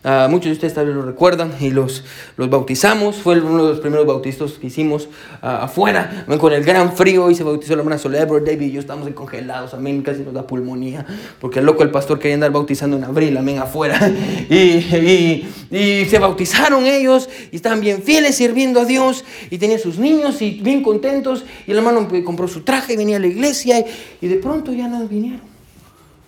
[0.02, 2.04] Ah, muchos de ustedes tal vez lo recuerdan y los,
[2.38, 3.16] los bautizamos.
[3.16, 5.06] Fue uno de los primeros bautizos que hicimos
[5.42, 8.80] uh, afuera, con el gran frío y se bautizó la hermana Soledad, David y yo
[8.80, 11.04] estamos congelados, amén, casi nos da pulmonía,
[11.38, 13.98] porque el loco el pastor quería andar bautizando en abril, amén, afuera.
[14.50, 19.78] Y, y, y se bautizaron ellos y estaban bien fieles sirviendo a Dios y tenían
[19.78, 23.26] sus niños y bien contentos y el hermano compró su traje y venía a la
[23.26, 23.84] iglesia y,
[24.22, 25.50] y de pronto ya no vinieron.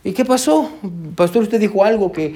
[0.05, 0.69] ¿Y qué pasó?
[1.15, 2.35] Pastor, usted dijo algo que,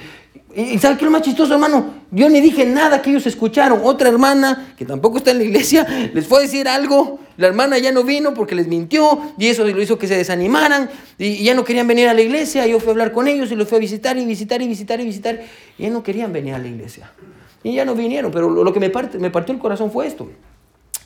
[0.55, 2.07] ¿Y sabe qué es lo más chistoso, hermano?
[2.11, 3.81] yo ni dije nada que ellos escucharon.
[3.83, 7.19] Otra hermana, que tampoco está en la iglesia, les fue a decir algo.
[7.37, 10.89] La hermana ya no vino porque les mintió y eso lo hizo que se desanimaran
[11.19, 12.67] y ya no querían venir a la iglesia.
[12.67, 15.01] Yo fui a hablar con ellos y los fui a visitar y visitar y visitar
[15.01, 15.41] y visitar.
[15.77, 17.11] Y ya no querían venir a la iglesia.
[17.63, 20.31] Y ya no vinieron, pero lo que me, me partió el corazón fue esto.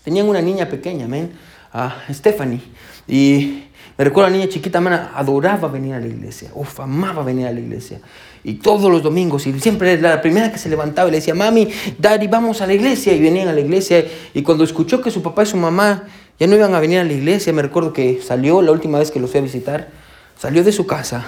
[0.04, 1.32] Tenían una niña pequeña, amén,
[1.72, 2.60] a Stephanie.
[3.08, 3.64] Y
[3.98, 6.50] me recuerdo la niña chiquita, man, adoraba venir a la iglesia.
[6.54, 8.00] Uf, amaba venir a la iglesia.
[8.42, 12.26] Y todos los domingos, y siempre la primera que se levantaba le decía, mami, daddy,
[12.26, 13.12] vamos a la iglesia.
[13.12, 14.04] Y venían a la iglesia.
[14.32, 16.04] Y cuando escuchó que su papá y su mamá
[16.38, 19.10] ya no iban a venir a la iglesia, me recuerdo que salió la última vez
[19.10, 19.90] que los fui a visitar,
[20.38, 21.26] salió de su casa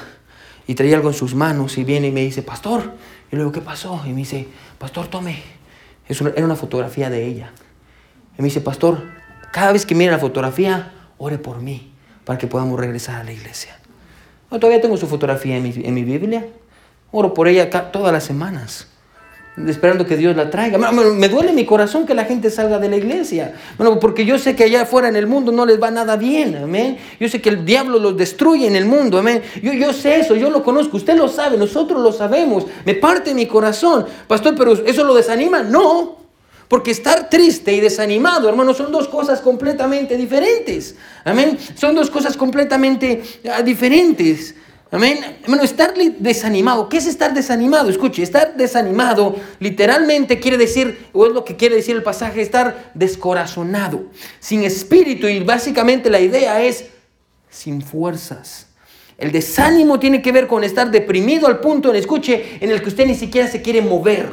[0.66, 2.94] y traía algo en sus manos y viene y me dice, pastor.
[3.30, 4.00] Y luego, ¿qué pasó?
[4.06, 4.48] Y me dice,
[4.78, 5.42] pastor, tome.
[6.08, 7.52] era una fotografía de ella.
[8.38, 9.02] Y me dice, pastor,
[9.52, 11.92] cada vez que mire la fotografía, ore por mí
[12.24, 13.78] para que podamos regresar a la iglesia.
[14.48, 16.46] todavía tengo su fotografía en mi, en mi Biblia.
[17.12, 18.86] Oro por ella todas las semanas,
[19.68, 20.78] esperando que Dios la traiga.
[20.78, 23.54] Me duele mi corazón que la gente salga de la iglesia.
[23.76, 26.56] Bueno, porque yo sé que allá afuera en el mundo no les va nada bien.
[26.56, 26.96] Amén.
[27.20, 29.18] Yo sé que el diablo los destruye en el mundo.
[29.18, 29.42] Amén.
[29.62, 30.96] Yo, yo sé eso, yo lo conozco.
[30.96, 32.64] Usted lo sabe, nosotros lo sabemos.
[32.86, 34.06] Me parte mi corazón.
[34.26, 35.62] Pastor, pero ¿eso lo desanima?
[35.62, 36.16] No.
[36.66, 40.96] Porque estar triste y desanimado, hermano, son dos cosas completamente diferentes.
[41.22, 41.58] Amén.
[41.74, 43.22] Son dos cosas completamente
[43.52, 44.54] ah, diferentes.
[44.92, 45.38] Amén.
[45.42, 46.90] Hermano, estar desanimado.
[46.90, 47.88] ¿Qué es estar desanimado?
[47.88, 52.90] Escuche, estar desanimado literalmente quiere decir, o es lo que quiere decir el pasaje, estar
[52.92, 54.04] descorazonado,
[54.38, 55.28] sin espíritu.
[55.28, 56.90] Y básicamente la idea es
[57.48, 58.66] sin fuerzas.
[59.16, 63.06] El desánimo tiene que ver con estar deprimido al punto, escuche, en el que usted
[63.06, 64.28] ni siquiera se quiere mover.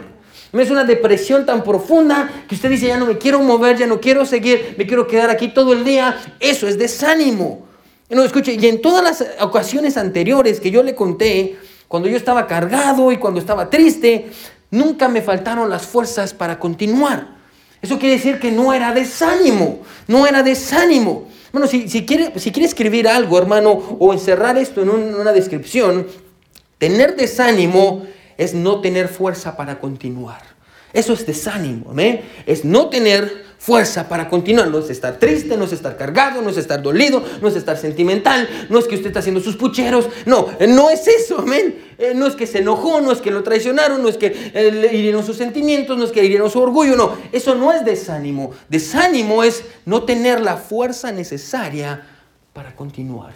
[0.52, 4.02] Es una depresión tan profunda que usted dice, ya no me quiero mover, ya no
[4.02, 6.20] quiero seguir, me quiero quedar aquí todo el día.
[6.42, 7.69] Eso es desánimo.
[8.10, 12.48] No, escuche, y en todas las ocasiones anteriores que yo le conté, cuando yo estaba
[12.48, 14.32] cargado y cuando estaba triste,
[14.72, 17.38] nunca me faltaron las fuerzas para continuar.
[17.82, 21.28] Eso quiere decir que no era desánimo, no era desánimo.
[21.52, 26.08] Bueno, si, si, quiere, si quiere escribir algo, hermano, o encerrar esto en una descripción,
[26.78, 28.06] tener desánimo
[28.38, 30.42] es no tener fuerza para continuar.
[30.94, 31.94] Eso es desánimo.
[32.46, 34.70] Es no tener fuerza para continuar.
[34.70, 37.78] No es estar triste, no es estar cargado, no es estar dolido, no es estar
[37.78, 40.08] sentimental, no es que usted está haciendo sus pucheros.
[40.26, 41.90] No, no es eso, amén.
[42.00, 44.72] Eh, no es que se enojó, no es que lo traicionaron, no es que eh,
[44.72, 47.18] le hirieron sus sentimientos, no es que hirieron su orgullo, no.
[47.32, 48.52] Eso no es desánimo.
[48.70, 52.08] Desánimo es no tener la fuerza necesaria
[52.54, 53.34] para continuar.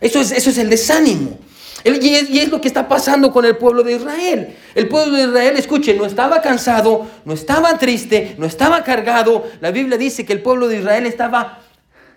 [0.00, 1.38] Eso es, eso es el desánimo.
[1.84, 4.56] Y es, lo que está pasando con el pueblo de Israel.
[4.74, 9.44] El pueblo de Israel, escuche, no estaba cansado, no estaba triste, no estaba cargado.
[9.60, 11.60] La Biblia dice que el pueblo de Israel estaba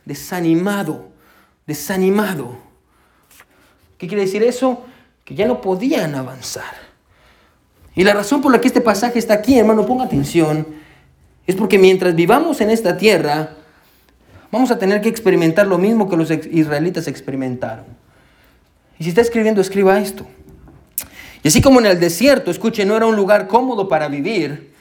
[0.05, 1.09] desanimado,
[1.65, 2.57] desanimado.
[3.97, 4.85] ¿Qué quiere decir eso?
[5.23, 6.85] Que ya no podían avanzar.
[7.95, 10.67] Y la razón por la que este pasaje está aquí, hermano, ponga atención,
[11.47, 13.51] es porque mientras vivamos en esta tierra,
[14.51, 18.04] vamos a tener que experimentar lo mismo que los israelitas experimentaron.
[18.99, 20.25] Y si está escribiendo, escriba esto.
[21.43, 24.73] Y así como en el desierto, escuche, no era un lugar cómodo para vivir,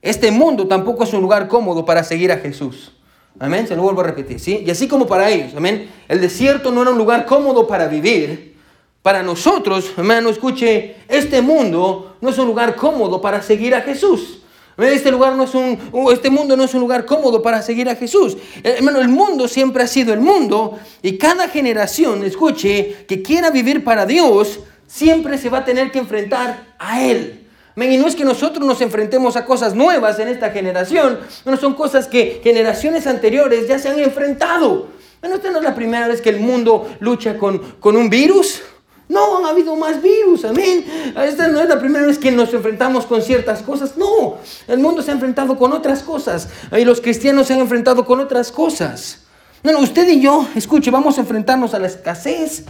[0.00, 2.92] este mundo tampoco es un lugar cómodo para seguir a Jesús.
[3.38, 4.62] Amén, se lo vuelvo a repetir, ¿sí?
[4.64, 8.56] Y así como para ellos, amén, el desierto no era un lugar cómodo para vivir.
[9.02, 14.40] Para nosotros, hermano, escuche, este mundo no es un lugar cómodo para seguir a Jesús.
[14.78, 15.78] Este, lugar no es un,
[16.12, 18.36] este mundo no es un lugar cómodo para seguir a Jesús.
[18.62, 23.50] Eh, hermano, el mundo siempre ha sido el mundo y cada generación, escuche, que quiera
[23.50, 27.46] vivir para Dios, siempre se va a tener que enfrentar a Él.
[27.76, 31.74] Y no es que nosotros nos enfrentemos a cosas nuevas en esta generación, no son
[31.74, 34.88] cosas que generaciones anteriores ya se han enfrentado.
[35.22, 38.62] Esta no es la primera vez que el mundo lucha con, con un virus.
[39.08, 40.84] No, han habido más virus, amén.
[41.16, 43.96] Esta no es la primera vez que nos enfrentamos con ciertas cosas.
[43.96, 46.48] No, el mundo se ha enfrentado con otras cosas.
[46.76, 49.22] Y los cristianos se han enfrentado con otras cosas.
[49.62, 52.64] No, no, usted y yo, escuche, vamos a enfrentarnos a la escasez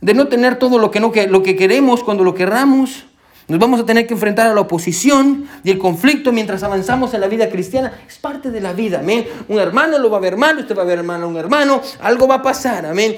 [0.00, 3.04] de no tener todo lo que, no, lo que queremos cuando lo querramos.
[3.46, 7.20] Nos vamos a tener que enfrentar a la oposición y el conflicto mientras avanzamos en
[7.20, 7.92] la vida cristiana.
[8.08, 9.26] Es parte de la vida, amén.
[9.48, 11.82] Un hermano lo va a ver mal, usted va a ver hermano a un hermano,
[12.00, 13.16] algo va a pasar, amén.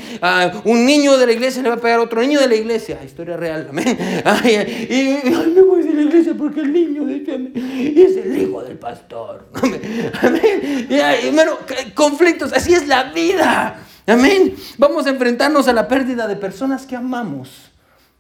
[0.65, 2.99] un niño de la iglesia le va a pegar a otro niño de la iglesia.
[3.05, 3.87] Historia real, amén.
[4.45, 9.47] y, ay, me voy de la iglesia porque el niño es el hijo del pastor.
[10.23, 10.87] Amén.
[10.89, 11.59] Y, bueno,
[11.95, 13.79] conflictos, así es la vida.
[14.07, 14.55] Amén.
[14.79, 17.66] Vamos a enfrentarnos a la pérdida de personas que amamos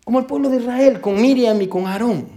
[0.06, 2.28] como el pueblo de Israel, con Miriam y con Aarón.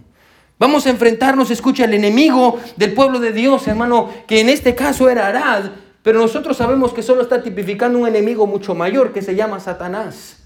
[0.57, 5.07] Vamos a enfrentarnos, escucha, al enemigo del pueblo de Dios, hermano, que en este caso
[5.07, 5.65] era Arad,
[6.01, 10.37] pero nosotros sabemos que solo está tipificando un enemigo mucho mayor que se llama Satanás.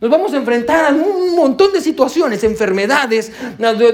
[0.00, 3.32] Nos vamos a enfrentar a un montón de situaciones, enfermedades,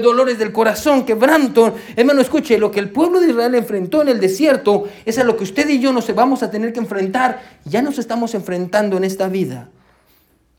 [0.03, 1.73] dolores del corazón, quebranto.
[1.95, 5.35] Hermano, escuche, lo que el pueblo de Israel enfrentó en el desierto es a lo
[5.35, 7.41] que usted y yo nos vamos a tener que enfrentar.
[7.63, 9.69] Ya nos estamos enfrentando en esta vida.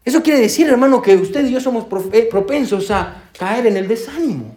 [0.06, 3.86] Eso quiere decir, hermano, que usted y yo somos eh, propensos a caer en el
[3.86, 4.56] desánimo.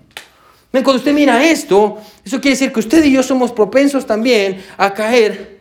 [0.72, 4.94] Cuando usted mira esto, eso quiere decir que usted y yo somos propensos también a
[4.94, 5.60] caer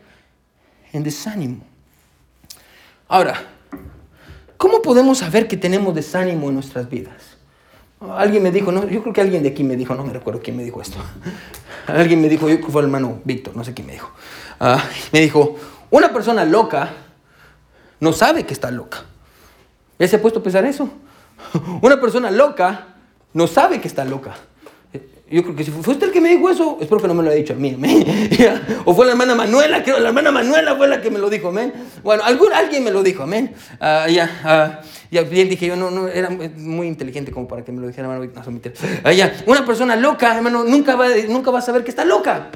[0.93, 1.65] en desánimo.
[3.09, 3.43] Ahora,
[4.59, 7.15] ¿Cómo podemos saber que tenemos desánimo en nuestras vidas?
[8.01, 10.41] Alguien me dijo, no, yo creo que alguien de aquí me dijo, no me recuerdo
[10.43, 10.99] quién me dijo esto.
[11.87, 14.11] Alguien me dijo, yo fue el hermano Víctor, no sé quién me dijo.
[14.61, 15.57] Ah, me dijo,
[15.91, 16.91] una persona loca
[18.01, 19.05] no sabe que está loca.
[19.99, 20.89] ¿Ya se ha puesto a pensar eso?
[21.83, 22.95] Una persona loca
[23.33, 24.35] no sabe que está loca.
[25.31, 27.23] Yo creo que si fue usted el que me dijo eso, espero que no me
[27.23, 27.77] lo haya dicho a mí.
[28.87, 31.49] o fue la hermana Manuela, creo, la hermana Manuela fue la que me lo dijo,
[31.49, 31.75] amén.
[32.03, 33.53] Bueno, algún, alguien me lo dijo, amén.
[33.75, 37.73] Uh, ya, uh, ya bien dije yo, no, no, era muy inteligente como para que
[37.73, 38.25] me lo dijera, hermano.
[38.25, 42.07] No, uh, ya, una persona loca, hermano, nunca va, nunca va a saber que está
[42.07, 42.49] loca.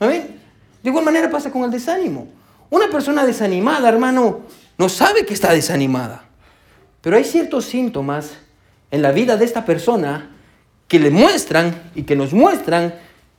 [0.00, 0.40] Amén.
[0.82, 2.26] De igual manera pasa con el desánimo.
[2.70, 4.40] Una persona desanimada, hermano,
[4.78, 6.25] no sabe que está desanimada.
[7.06, 8.32] Pero hay ciertos síntomas
[8.90, 10.28] en la vida de esta persona
[10.88, 12.96] que le muestran y que nos muestran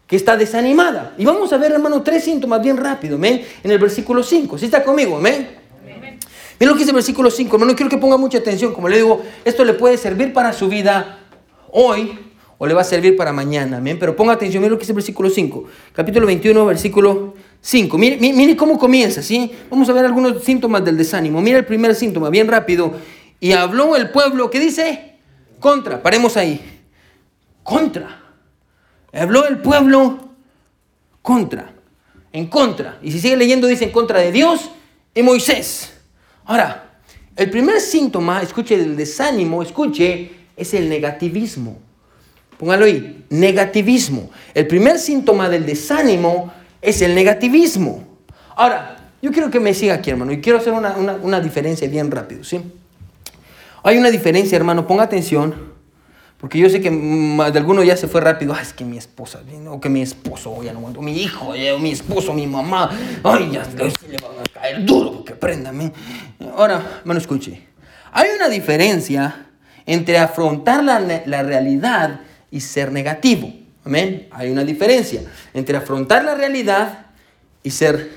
[0.08, 1.14] que está desanimada.
[1.18, 4.58] Y vamos a ver, hermano, tres síntomas bien rápido, amén, en el versículo 5.
[4.58, 5.50] ¿Sí está conmigo, amén?
[5.86, 6.18] Miren
[6.62, 8.74] lo que dice el versículo 5, hermano, quiero que ponga mucha atención.
[8.74, 11.20] Como le digo, esto le puede servir para su vida
[11.70, 12.18] hoy
[12.58, 13.98] o le va a servir para mañana, amén.
[14.00, 17.98] Pero ponga atención, miren lo que dice el versículo 5, capítulo 21, versículo 5.
[17.98, 19.52] Mire, mire cómo comienza, ¿sí?
[19.70, 21.42] Vamos a ver algunos síntomas del desánimo.
[21.42, 22.94] Mira el primer síntoma, bien rápido.
[23.40, 25.16] Y habló el pueblo, ¿qué dice?
[25.60, 26.78] Contra, paremos ahí
[27.68, 28.22] contra.
[29.12, 30.30] Habló el pueblo
[31.22, 31.74] contra,
[32.32, 32.98] en contra.
[33.04, 34.72] Y si sigue leyendo dice en contra de Dios
[35.14, 35.92] y Moisés.
[36.46, 37.00] Ahora,
[37.36, 41.78] el primer síntoma, escuche, del desánimo, escuche, es el negativismo.
[42.58, 44.32] Póngalo ahí, negativismo.
[44.54, 48.08] El primer síntoma del desánimo es el negativismo.
[48.56, 52.10] Ahora, yo quiero que me siga aquí, hermano, y quiero hacer una, una diferencia bien
[52.10, 52.62] rápido, ¿sí?
[53.88, 55.56] Hay una diferencia, hermano, ponga atención
[56.42, 58.54] porque yo sé que de alguno ya se fue rápido.
[58.54, 61.02] Ay, es que mi esposa, o que mi esposo, ya no aguanto.
[61.02, 62.90] Mi hijo, mi esposo, mi mamá.
[63.24, 65.94] Ay, ya le van a caer duro que préndame.
[66.58, 67.66] Ahora, bueno, escuche.
[68.12, 69.48] Hay una diferencia
[69.86, 72.20] entre afrontar la, la realidad
[72.52, 73.54] y ser negativo.
[73.86, 74.28] Amén.
[74.32, 75.22] Hay una diferencia
[75.54, 77.06] entre afrontar la realidad
[77.64, 78.12] y ser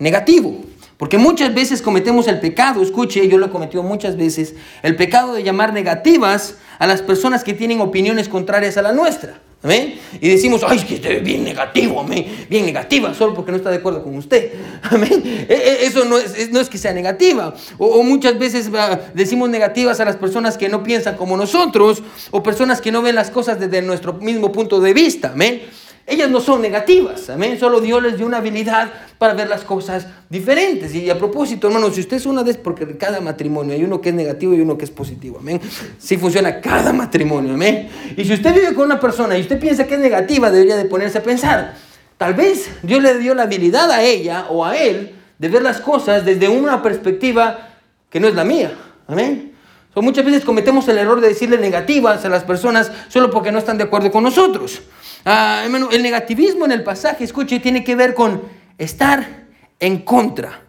[0.00, 0.64] negativo.
[0.96, 5.34] Porque muchas veces cometemos el pecado, escuche, yo lo he cometido muchas veces, el pecado
[5.34, 9.40] de llamar negativas a las personas que tienen opiniones contrarias a la nuestra.
[9.62, 9.98] ¿Amén?
[10.20, 13.56] Y decimos, ay, es que usted es bien negativo, amén, bien negativa, solo porque no
[13.56, 14.52] está de acuerdo con usted.
[14.82, 15.46] Amén.
[15.48, 17.54] E, e, eso no es, no es que sea negativa.
[17.78, 18.70] O, muchas veces
[19.14, 23.16] decimos negativas a las personas que no piensan como nosotros, o personas que no ven
[23.16, 25.32] las cosas desde nuestro mismo punto de vista.
[25.32, 25.62] Amén.
[26.08, 27.58] Ellas no son negativas, amén.
[27.58, 30.94] Solo Dios les dio una habilidad para ver las cosas diferentes.
[30.94, 34.00] Y a propósito, hermano, si usted es una vez, porque en cada matrimonio hay uno
[34.00, 35.60] que es negativo y uno que es positivo, amén.
[35.98, 37.88] Sí funciona cada matrimonio, amén.
[38.16, 40.84] Y si usted vive con una persona y usted piensa que es negativa, debería de
[40.84, 41.74] ponerse a pensar.
[42.16, 45.80] Tal vez Dios le dio la habilidad a ella o a él de ver las
[45.80, 47.70] cosas desde una perspectiva
[48.08, 48.72] que no es la mía,
[49.08, 49.52] amén.
[49.96, 53.76] muchas veces cometemos el error de decirle negativas a las personas solo porque no están
[53.76, 54.80] de acuerdo con nosotros.
[55.28, 58.42] Ah, el negativismo en el pasaje, escuche, tiene que ver con
[58.78, 59.46] estar
[59.80, 60.62] en contra.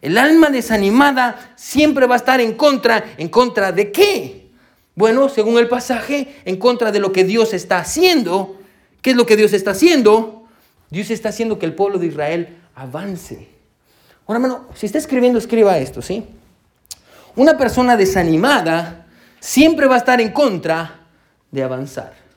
[0.00, 3.04] El alma desanimada siempre va a estar en contra.
[3.18, 4.48] ¿En contra de qué?
[4.94, 8.56] Bueno, según el pasaje, en contra de lo que Dios está haciendo.
[9.02, 10.44] ¿Qué es lo que Dios está haciendo?
[10.88, 13.46] Dios está haciendo que el pueblo de Israel avance.
[14.26, 16.24] Ahora, hermano, si está escribiendo, escriba esto, ¿sí?
[17.36, 19.06] Una persona desanimada
[19.38, 21.00] siempre va a estar en contra
[21.50, 22.27] de avanzar.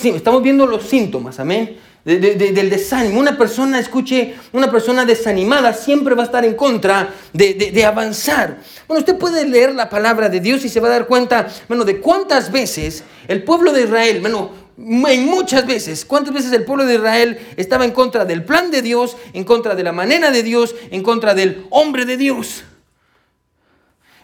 [0.00, 1.76] Sí, estamos viendo los síntomas, amén.
[2.04, 3.18] del desánimo.
[3.18, 8.58] Una persona, escuche, una persona desanimada siempre va a estar en contra de, avanzar.
[8.86, 11.84] Bueno, usted puede leer la palabra de Dios y se va a dar cuenta, bueno,
[11.84, 16.86] de cuántas veces el pueblo de Israel, bueno, en muchas veces, cuántas veces el pueblo
[16.86, 20.44] de Israel estaba en contra del plan de Dios, en contra de la manera de
[20.44, 22.62] Dios, en contra del hombre de Dios.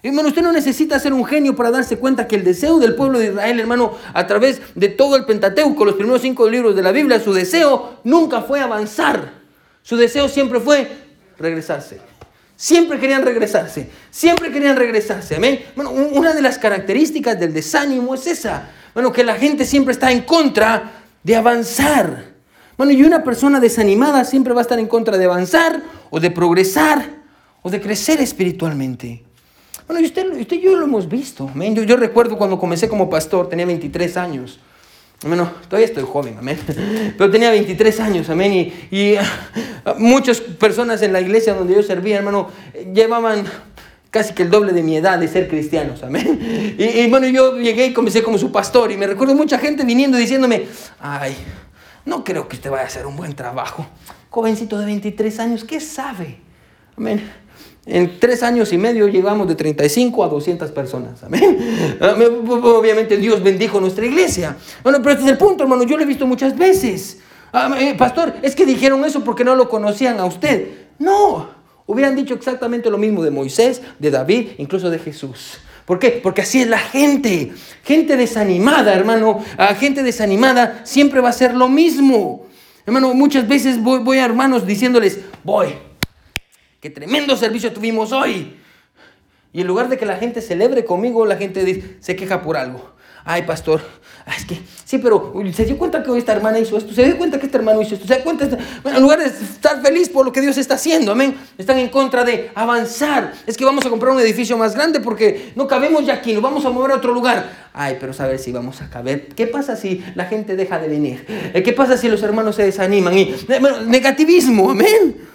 [0.04, 3.18] Hermano, usted no necesita ser un genio para darse cuenta que el deseo del pueblo
[3.18, 6.92] de Israel, hermano, a través de todo el Pentateuco, los primeros cinco libros de la
[6.92, 9.32] Biblia, su deseo nunca fue avanzar.
[9.82, 10.86] Su deseo siempre fue
[11.38, 12.00] regresarse.
[12.54, 13.88] Siempre querían regresarse.
[14.10, 15.36] Siempre querían regresarse.
[15.36, 15.64] Amén.
[15.74, 18.68] Bueno, una de las características del desánimo es esa.
[18.92, 22.26] Bueno, que la gente siempre está en contra de avanzar.
[22.76, 26.30] Bueno, y una persona desanimada siempre va a estar en contra de avanzar o de
[26.30, 27.08] progresar
[27.62, 29.24] o de crecer espiritualmente.
[29.86, 31.50] Bueno, y usted, usted y yo lo hemos visto.
[31.86, 34.58] Yo, recuerdo cuando comencé como pastor, tenía 23 años.
[35.26, 36.58] Bueno, todavía estoy joven, amén.
[37.18, 38.52] Pero tenía 23 años, amén.
[38.52, 39.16] Y, y,
[39.98, 42.48] muchas personas en la iglesia donde yo servía, hermano,
[42.94, 43.44] llevaban
[44.10, 46.74] casi que el doble de mi edad de ser cristianos, amén.
[46.78, 49.84] Y, y, bueno, yo llegué y comencé como su pastor y me recuerdo mucha gente
[49.84, 50.66] viniendo diciéndome,
[50.98, 51.36] ay,
[52.06, 53.86] no creo que usted vaya a hacer un buen trabajo.
[54.30, 56.38] Jovencito de 23 años, ¿qué sabe?
[56.96, 57.43] Amén.
[57.86, 61.22] En tres años y medio llegamos de 35 a 200 personas.
[61.22, 61.58] Amén.
[62.00, 64.56] Obviamente Dios bendijo nuestra iglesia.
[64.82, 65.84] Bueno, pero este es el punto, hermano.
[65.84, 67.18] Yo lo he visto muchas veces.
[67.78, 70.68] Eh, pastor, es que dijeron eso porque no lo conocían a usted.
[70.98, 71.50] No,
[71.86, 75.58] hubieran dicho exactamente lo mismo de Moisés, de David, incluso de Jesús.
[75.84, 76.20] ¿Por qué?
[76.22, 77.52] Porque así es la gente.
[77.84, 79.44] Gente desanimada, hermano.
[79.58, 82.46] A gente desanimada siempre va a ser lo mismo.
[82.86, 85.68] Hermano, muchas veces voy a hermanos diciéndoles, voy,
[86.84, 88.58] qué tremendo servicio tuvimos hoy.
[89.54, 92.90] Y en lugar de que la gente celebre conmigo, la gente se queja por algo.
[93.24, 93.80] Ay, pastor,
[94.36, 97.40] es que, sí, pero se dio cuenta que esta hermana hizo esto, se dio cuenta
[97.40, 98.46] que este hermano hizo esto, se cuenta,
[98.82, 101.88] bueno, en lugar de estar feliz por lo que Dios está haciendo, amén, están en
[101.88, 103.32] contra de avanzar.
[103.46, 106.42] Es que vamos a comprar un edificio más grande porque no cabemos ya aquí, nos
[106.42, 107.70] vamos a mover a otro lugar.
[107.72, 109.28] Ay, pero saber si vamos a caber.
[109.28, 111.24] ¿Qué pasa si la gente deja de venir?
[111.54, 113.16] Eh, ¿Qué pasa si los hermanos se desaniman?
[113.16, 113.34] Y,
[113.86, 115.32] negativismo, amén.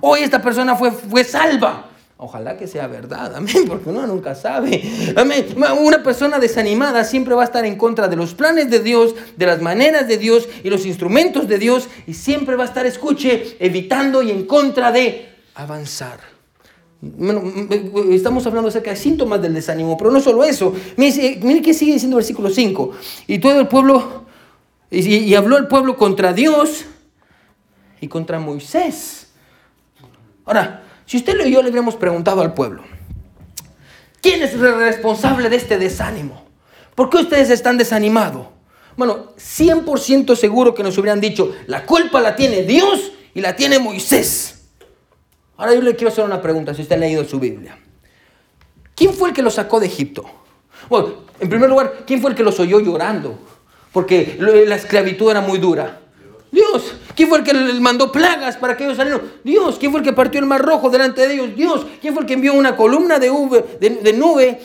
[0.00, 1.88] Hoy esta persona fue, fue salva.
[2.20, 4.82] Ojalá que sea verdad, amén, porque uno nunca sabe.
[5.80, 9.46] Una persona desanimada siempre va a estar en contra de los planes de Dios, de
[9.46, 13.56] las maneras de Dios y los instrumentos de Dios y siempre va a estar, escuche,
[13.60, 16.18] evitando y en contra de avanzar.
[18.10, 20.74] estamos hablando acerca de síntomas del desánimo, pero no solo eso.
[20.96, 22.90] Mire, que sigue diciendo el versículo 5.
[23.28, 24.24] Y todo el pueblo,
[24.90, 26.84] y habló el pueblo contra Dios
[28.00, 29.27] y contra Moisés.
[30.48, 32.82] Ahora, si usted y yo le hubiéramos preguntado al pueblo,
[34.22, 36.42] ¿quién es el responsable de este desánimo?
[36.94, 38.46] ¿Por qué ustedes están desanimados?
[38.96, 43.78] Bueno, 100% seguro que nos hubieran dicho, la culpa la tiene Dios y la tiene
[43.78, 44.70] Moisés.
[45.58, 47.78] Ahora yo le quiero hacer una pregunta, si usted ha leído su Biblia.
[48.94, 50.24] ¿Quién fue el que los sacó de Egipto?
[50.88, 53.38] Bueno, en primer lugar, ¿quién fue el que los oyó llorando?
[53.92, 56.00] Porque la esclavitud era muy dura.
[56.50, 56.94] Dios.
[57.14, 59.22] ¿Quién fue el que les mandó plagas para que ellos salieran?
[59.44, 59.76] Dios.
[59.78, 61.56] ¿Quién fue el que partió el mar rojo delante de ellos?
[61.56, 61.86] Dios.
[62.00, 63.28] ¿Quién fue el que envió una columna de,
[63.80, 64.60] de, nube,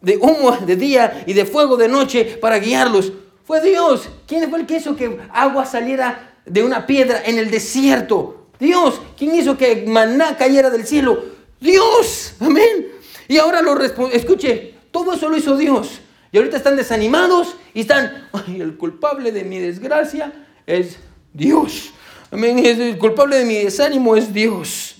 [0.00, 3.12] de humo de día y de fuego de noche para guiarlos?
[3.44, 4.08] Fue Dios.
[4.26, 8.48] ¿Quién fue el que hizo que agua saliera de una piedra en el desierto?
[8.58, 9.00] Dios.
[9.16, 11.24] ¿Quién hizo que maná cayera del cielo?
[11.60, 12.34] Dios.
[12.40, 12.88] Amén.
[13.28, 13.80] Y ahora lo.
[14.12, 16.00] Escuche, todo eso lo hizo Dios.
[16.32, 20.32] Y ahorita están desanimados y están, ay, el culpable de mi desgracia
[20.66, 20.98] es
[21.36, 21.92] Dios.
[22.30, 22.58] Amén.
[22.64, 24.96] El culpable de mi desánimo es Dios.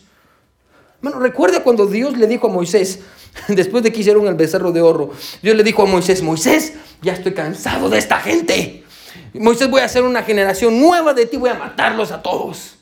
[1.01, 3.01] Bueno, recuerda cuando Dios le dijo a Moisés,
[3.49, 5.12] después de que hicieron el becerro de oro,
[5.43, 8.84] Dios le dijo a Moisés, Moisés, ya estoy cansado de esta gente.
[9.32, 12.76] Moisés, voy a hacer una generación nueva de ti, voy a matarlos a todos.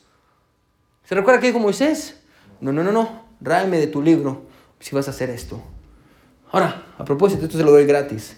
[1.09, 2.17] ¿Se recuerda qué dijo Moisés?
[2.61, 4.47] No, no, no, no, ráeme de tu libro
[4.81, 5.63] si vas a hacer esto.
[6.51, 8.37] Ahora, a propósito, esto se lo doy gratis.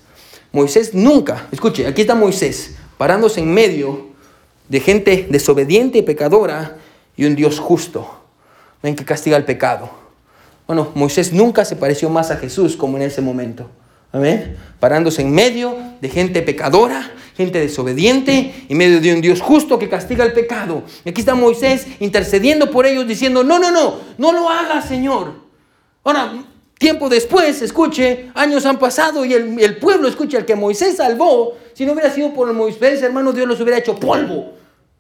[0.53, 4.16] Moisés nunca, escuche, aquí está Moisés, parándose en medio
[4.69, 6.77] de gente desobediente y pecadora
[7.17, 8.07] y un Dios justo,
[8.83, 9.91] ven que castiga el pecado.
[10.67, 13.71] Bueno, Moisés nunca se pareció más a Jesús como en ese momento.
[14.13, 14.57] Amén.
[14.81, 19.89] Parándose en medio de gente pecadora, gente desobediente, en medio de un Dios justo que
[19.89, 20.83] castiga el pecado.
[21.05, 25.35] Y aquí está Moisés intercediendo por ellos, diciendo: No, no, no, no lo haga, Señor.
[26.03, 26.33] Ahora,
[26.79, 31.57] tiempo después, escuche, años han pasado y el, el pueblo, escuche, al que Moisés salvó,
[31.75, 34.56] si no hubiera sido por Moisés, hermano, Dios los hubiera hecho polvo.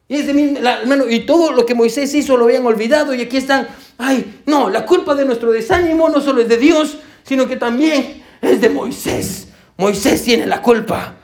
[0.08, 3.66] Y, y todo lo que Moisés hizo lo habían olvidado y aquí están,
[3.98, 8.22] ay, no, la culpa de nuestro desánimo no solo es de Dios, sino que también
[8.40, 9.48] es de Moisés.
[9.76, 11.14] Moisés tiene la culpa.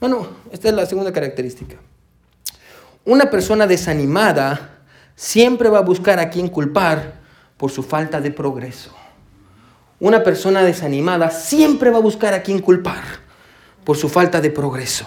[0.00, 1.76] Bueno, esta es la segunda característica.
[3.04, 4.80] Una persona desanimada
[5.14, 7.20] siempre va a buscar a quien culpar
[7.56, 8.94] por su falta de progreso.
[10.00, 13.02] Una persona desanimada siempre va a buscar a quien culpar
[13.84, 15.06] por su falta de progreso.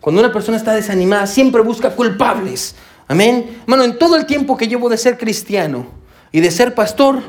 [0.00, 2.74] Cuando una persona está desanimada, siempre busca culpables.
[3.06, 3.58] Amén.
[3.62, 5.86] Hermano, en todo el tiempo que llevo de ser cristiano
[6.32, 7.20] y de ser pastor,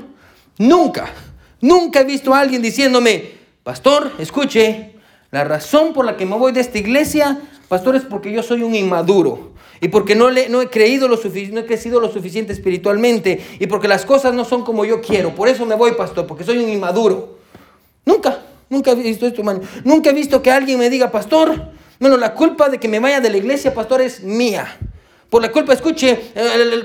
[0.57, 1.09] nunca,
[1.59, 3.31] nunca he visto a alguien diciéndome,
[3.63, 4.95] pastor, escuche,
[5.31, 8.63] la razón por la que me voy de esta iglesia, pastor, es porque yo soy
[8.63, 9.51] un inmaduro.
[9.83, 13.43] Y porque no, he creído lo he crecido lo suficiente espiritualmente.
[13.59, 15.33] Y porque las cosas no son como yo quiero.
[15.33, 17.39] Por eso me voy, pastor, porque soy un inmaduro.
[18.05, 18.43] Nunca.
[18.69, 19.61] Nunca he visto esto, hermano.
[19.83, 23.21] Nunca he visto que alguien me diga, pastor, bueno, la culpa de que me vaya
[23.21, 24.75] de la iglesia, pastor, es mía.
[25.29, 26.33] Por la culpa, escuche,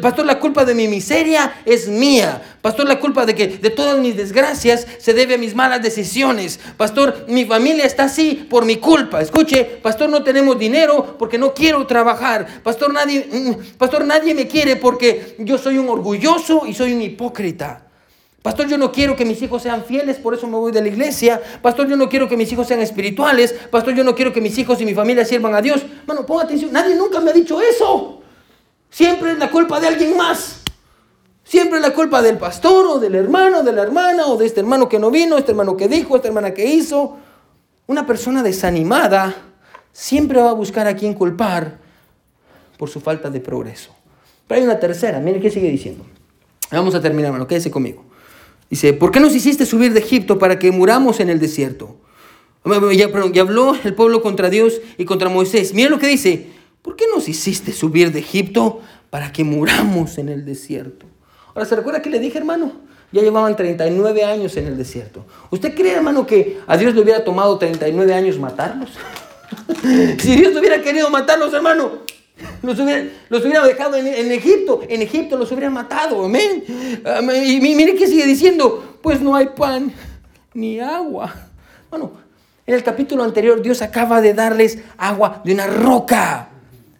[0.02, 2.58] pastor, la culpa de mi miseria es mía.
[2.60, 6.60] Pastor, la culpa de que de todas mis desgracias se debe a mis malas decisiones.
[6.76, 9.22] Pastor, mi familia está así por mi culpa.
[9.22, 12.62] Escuche, pastor, no tenemos dinero porque no quiero trabajar.
[12.62, 17.00] Pastor, nadie, mm, pastor, nadie me quiere porque yo soy un orgulloso y soy un
[17.00, 17.85] hipócrita.
[18.46, 20.86] Pastor, yo no quiero que mis hijos sean fieles, por eso me voy de la
[20.86, 21.42] iglesia.
[21.60, 23.52] Pastor, yo no quiero que mis hijos sean espirituales.
[23.72, 25.84] Pastor, yo no quiero que mis hijos y mi familia sirvan a Dios.
[26.06, 28.22] Bueno, ponga atención, nadie nunca me ha dicho eso.
[28.88, 30.60] Siempre es la culpa de alguien más.
[31.42, 34.60] Siempre es la culpa del pastor o del hermano, de la hermana o de este
[34.60, 37.16] hermano que no vino, este hermano que dijo, esta hermana que hizo.
[37.88, 39.34] Una persona desanimada
[39.90, 41.78] siempre va a buscar a quien culpar
[42.78, 43.90] por su falta de progreso.
[44.46, 46.06] Pero hay una tercera, miren qué sigue diciendo.
[46.70, 48.06] Vamos a terminar, hermano, quédese conmigo.
[48.70, 51.96] Dice, ¿por qué nos hiciste subir de Egipto para que muramos en el desierto?
[52.92, 55.72] Ya, ya habló el pueblo contra Dios y contra Moisés.
[55.72, 56.48] Miren lo que dice,
[56.82, 61.06] ¿por qué nos hiciste subir de Egipto para que muramos en el desierto?
[61.54, 62.72] Ahora, ¿se recuerda que le dije, hermano?
[63.12, 65.24] Ya llevaban 39 años en el desierto.
[65.50, 68.90] ¿Usted cree, hermano, que a Dios le hubiera tomado 39 años matarlos?
[70.18, 72.05] si Dios hubiera querido matarlos, hermano,
[72.62, 74.80] los hubiera, dejado en, Egipto.
[74.88, 76.24] En Egipto los hubieran matado.
[76.24, 76.64] Amén.
[76.66, 79.92] Y mire que sigue diciendo, pues no hay pan
[80.52, 81.34] ni agua.
[81.88, 82.12] Bueno,
[82.66, 86.48] en el capítulo anterior Dios acaba de darles agua de una roca.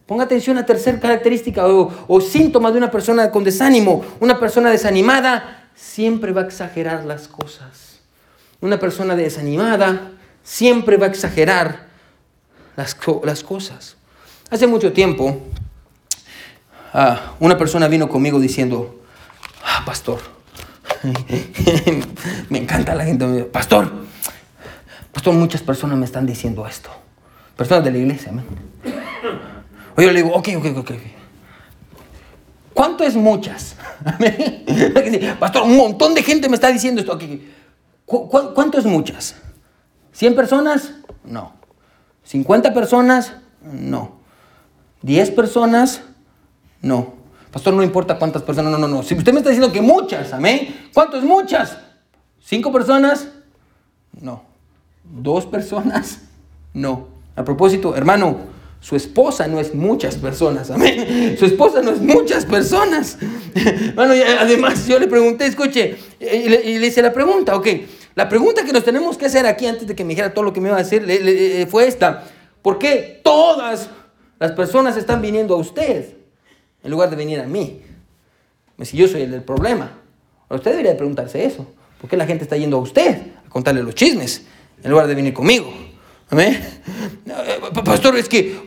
[0.07, 4.05] Ponga atención a tercera característica o, síntoma de una persona con desánimo.
[4.20, 8.01] Una persona desanimada siempre va a exagerar las cosas.
[8.61, 10.12] Una persona desanimada
[10.45, 11.87] siempre va a exagerar
[12.76, 13.97] las, las cosas.
[14.49, 15.36] Hace mucho tiempo,
[16.92, 19.01] ah, una persona vino conmigo diciendo,
[19.64, 20.20] ah, pastor,
[22.49, 23.92] me encanta la gente, pastor,
[25.12, 26.90] pastor, muchas personas me están diciendo esto.
[27.57, 28.44] Personas de la iglesia, amén.
[29.97, 30.90] O yo le digo, ok, ok, ok.
[32.74, 33.74] ¿Cuánto es muchas?
[35.40, 37.18] Pastor, un montón de gente me está diciendo esto.
[38.05, 39.36] ¿Cuánto es muchas?
[40.14, 40.92] ¿100 personas?
[41.24, 41.55] No.
[42.30, 43.32] ¿50 personas?
[43.62, 44.15] No.
[45.07, 46.02] ¿10 personas?
[46.82, 47.14] No.
[47.52, 48.72] Pastor, no importa cuántas personas.
[48.72, 49.02] No, no, no.
[49.02, 50.88] Si usted me está diciendo que muchas, amén.
[50.92, 51.78] ¿Cuánto es muchas?
[52.40, 53.28] ¿Cinco personas?
[54.20, 54.42] No.
[55.04, 56.22] ¿Dos personas?
[56.74, 57.09] No.
[57.36, 58.36] A propósito, hermano,
[58.80, 61.36] su esposa no es muchas personas, amén.
[61.38, 63.18] Su esposa no es muchas personas.
[63.94, 67.66] Bueno, además yo le pregunté, escuche, y le, hice la pregunta, ok.
[68.14, 70.52] La pregunta que nos tenemos que hacer aquí antes de que me dijera todo lo
[70.52, 72.24] que me iba a decir eh, fue esta.
[72.61, 73.88] ¿Por qué todas
[74.39, 76.14] las personas están viniendo a usted
[76.82, 77.82] en lugar de venir a mí?
[78.82, 79.99] Si yo soy el del problema.
[80.49, 81.66] Usted debería preguntarse eso.
[82.01, 84.45] ¿Por qué la gente está yendo a usted a contarle los chismes
[84.82, 85.72] en lugar de venir conmigo?
[86.28, 86.61] Amén.
[87.26, 88.65] Eh, pastor, es que,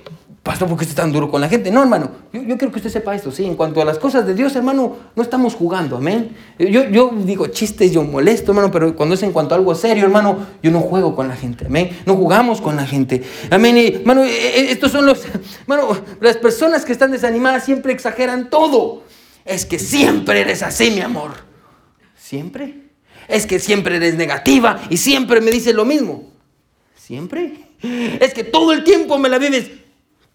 [0.49, 1.69] pastor, ¿por qué está tan duro con la gente?
[1.69, 3.45] No, hermano, yo, yo, quiero que usted sepa esto, sí.
[3.45, 6.35] En cuanto a las cosas de Dios, hermano, no estamos jugando, amén.
[6.57, 10.05] Yo, yo digo chistes, yo molesto, hermano, pero cuando es en cuanto a algo serio,
[10.05, 11.95] hermano, yo no juego con la gente, amén.
[12.07, 13.21] No jugamos con la gente,
[13.51, 13.77] amén.
[13.77, 15.23] Y, hermano, eh, eh, estos son los,
[15.61, 19.03] hermano, las personas que están desanimadas siempre exageran todo.
[19.45, 21.33] Es que siempre eres así, mi amor.
[22.17, 22.89] ¿Siempre?
[23.27, 26.33] Es que siempre eres negativa y siempre me dices lo mismo.
[26.95, 27.67] ¿Siempre?
[28.19, 29.69] Es que todo el tiempo me la vives.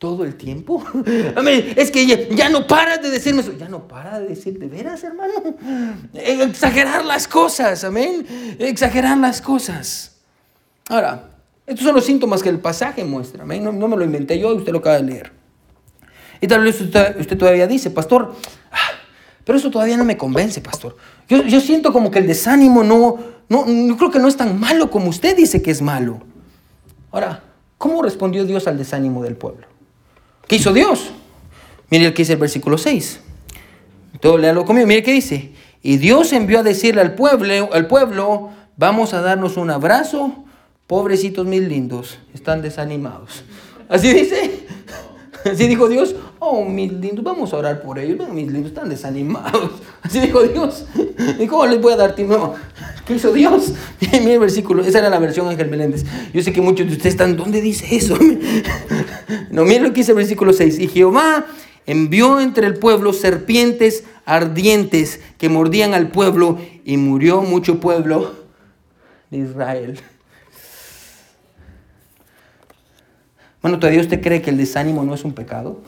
[0.05, 0.85] ¿Todo el tiempo?
[1.77, 3.57] Es que ya, no paras de decirme eso.
[3.57, 5.33] Ya no para de decir, ¿de veras, hermano?
[6.13, 8.27] Exagerar las cosas, amén.
[8.59, 10.17] Exagerar las cosas.
[10.91, 11.31] Ahora,
[11.67, 13.65] estos son los síntomas que el pasaje muestra, amén.
[13.65, 15.33] No, me lo inventé yo, usted lo acaba de leer.
[16.39, 18.35] Y tal vez usted, todavía dice, pastor,
[18.73, 18.77] ah,
[19.43, 20.99] pero eso todavía no me convence, pastor.
[21.31, 25.09] Yo, siento como que el desánimo no, no, creo que no es tan malo como
[25.09, 26.21] usted dice que es malo.
[27.11, 27.43] Ahora,
[27.79, 29.73] ¿cómo respondió Dios al desánimo del pueblo?
[30.47, 31.11] ¿Qué hizo Dios?
[31.91, 33.21] Mire el que dice el versículo 6.
[34.21, 34.87] Todo léalo conmigo.
[34.87, 35.53] Mire qué dice.
[35.83, 40.45] Y Dios envió a decirle al pueblo, al pueblo, vamos a darnos un abrazo,
[40.87, 43.45] pobrecitos mil lindos, están desanimados.
[43.89, 44.64] Así dice.
[45.53, 48.29] Así dijo Dios, oh, mis lindos, vamos a orar por ellos.
[48.31, 49.71] mis lindos están desanimados.
[50.03, 50.87] Así dijo Dios.
[51.39, 52.55] ¿Y cómo les voy a dar tiempo?
[53.07, 53.75] ¿Qué hizo Dios?
[54.01, 56.05] Mira el versículo, esa era la versión Ángel Meléndez.
[56.33, 58.17] Yo sé que muchos de ustedes están, ¿dónde dice eso?
[59.51, 60.79] No, miren lo que dice el versículo 6.
[60.79, 61.47] Y Jehová
[61.87, 68.33] envió entre el pueblo serpientes ardientes que mordían al pueblo y murió mucho pueblo
[69.31, 70.01] de Israel.
[73.65, 75.79] Bueno, ¿todavía usted cree que el desánimo no es un pecado?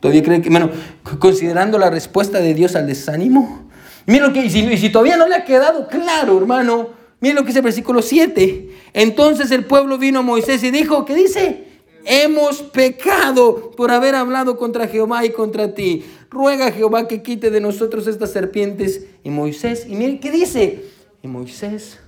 [0.00, 0.70] ¿Todavía cree que, bueno,
[1.18, 3.68] considerando la respuesta de Dios al desánimo?
[4.06, 6.88] Mira lo que, y si, todavía no le ha quedado claro, hermano,
[7.20, 8.70] mira lo que dice el versículo 7.
[8.94, 11.66] Entonces el pueblo vino a Moisés y dijo, ¿qué dice?
[12.06, 16.06] hemos pecado por haber hablado contra Jehová y contra ti.
[16.30, 19.04] Ruega a Jehová que quite de nosotros estas serpientes.
[19.22, 20.86] Y Moisés, y miren qué dice.
[21.22, 21.98] Y Moisés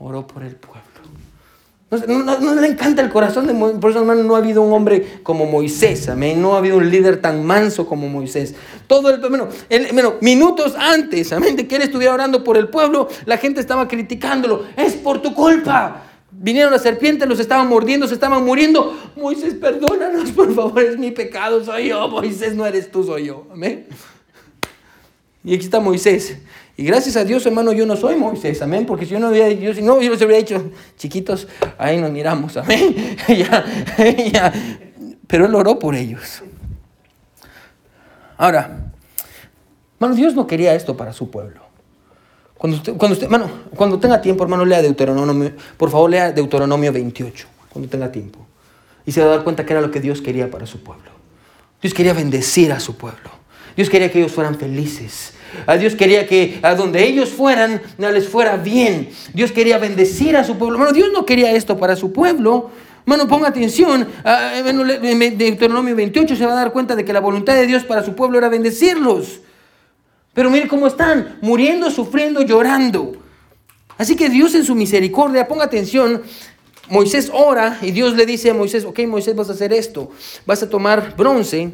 [0.00, 0.87] oró por el pueblo.
[1.90, 3.80] No, le encanta el corazón de Moisés.
[3.80, 6.08] Por eso, hermano, no ha habido un hombre como Moisés.
[6.10, 6.40] Amén.
[6.40, 8.54] No ha habido un líder tan manso como Moisés.
[8.86, 9.48] Todo el bueno,
[10.20, 14.64] minutos antes, amén, de que él estuviera orando por el pueblo, la gente estaba criticándolo.
[14.76, 16.02] Es por tu culpa.
[16.30, 18.94] Vinieron las serpientes, los estaban mordiendo, se estaban muriendo.
[19.16, 22.06] Moisés, perdónanos, por favor, es mi pecado, soy yo.
[22.08, 23.46] Moisés, no eres tú, soy yo.
[23.50, 23.86] Amén.
[25.42, 26.36] Y aquí está Moisés.
[26.78, 29.50] Y gracias a Dios, hermano, yo no soy Moisés, amén, porque si yo no hubiera,
[29.50, 33.16] yo, si no, yo hubiera dicho, chiquitos, ahí nos miramos, amén.
[35.26, 36.44] Pero él oró por ellos.
[38.36, 38.92] Ahora,
[39.96, 41.62] hermano, Dios no quería esto para su pueblo.
[42.56, 46.92] Cuando usted, cuando usted, hermano, cuando tenga tiempo, hermano, lea Deuteronomio, por favor, lea Deuteronomio
[46.92, 48.46] 28, cuando tenga tiempo.
[49.04, 51.10] Y se va a dar cuenta que era lo que Dios quería para su pueblo.
[51.82, 53.30] Dios quería bendecir a su pueblo.
[53.74, 55.34] Dios quería que ellos fueran felices.
[55.66, 59.10] A Dios quería que a donde ellos fueran les fuera bien.
[59.34, 60.76] Dios quería bendecir a su pueblo.
[60.76, 62.70] Hermano, Dios no quería esto para su pueblo.
[63.02, 64.06] Hermano, ponga atención.
[64.24, 68.02] En Deuteronomio 28 se va a dar cuenta de que la voluntad de Dios para
[68.02, 69.40] su pueblo era bendecirlos.
[70.34, 73.16] Pero mire cómo están, muriendo, sufriendo, llorando.
[73.96, 76.22] Así que Dios en su misericordia, ponga atención,
[76.88, 80.10] Moisés ora y Dios le dice a Moisés, ok Moisés vas a hacer esto,
[80.46, 81.72] vas a tomar bronce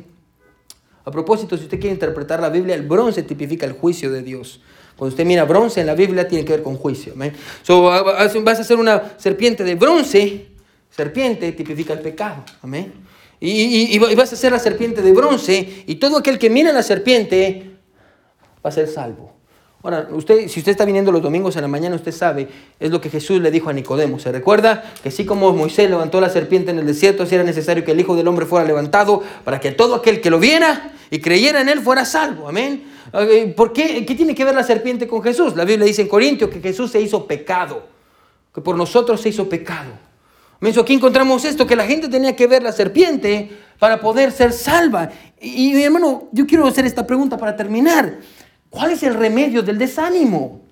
[1.05, 4.61] a propósito, si usted quiere interpretar la Biblia, el bronce tipifica el juicio de Dios.
[4.97, 7.15] Cuando usted mira bronce en la Biblia, tiene que ver con juicio.
[7.63, 10.47] So, vas a hacer una serpiente de bronce.
[10.91, 12.45] Serpiente tipifica el pecado.
[12.63, 12.93] Amén.
[13.41, 15.85] Y, y, vas a hacer la serpiente de bronce.
[15.87, 17.73] Y todo aquel que mira la serpiente
[18.65, 19.34] va a ser salvo.
[19.85, 22.49] Ahora, usted, si usted está viniendo los domingos en la mañana, usted sabe,
[22.81, 24.19] es lo que Jesús le dijo a Nicodemo.
[24.19, 24.83] ¿Se recuerda?
[25.03, 28.01] Que así como Moisés levantó la serpiente en el desierto, si era necesario que el
[28.01, 31.69] Hijo del Hombre fuera levantado para que todo aquel que lo viera y creyera en
[31.69, 32.49] él fuera salvo.
[32.49, 32.83] Amén.
[33.55, 34.07] ¿Por qué?
[34.07, 35.55] ¿Qué tiene que ver la serpiente con Jesús?
[35.55, 37.87] La Biblia dice en Corintios que Jesús se hizo pecado,
[38.55, 39.91] que por nosotros se hizo pecado.
[40.63, 40.75] Amén.
[40.81, 45.11] Aquí encontramos esto, que la gente tenía que ver la serpiente para poder ser salva.
[45.43, 48.21] Y, y hermano, yo quiero hacer esta pregunta para terminar.
[48.75, 50.63] ¿Cuál es el remedio del desánimo?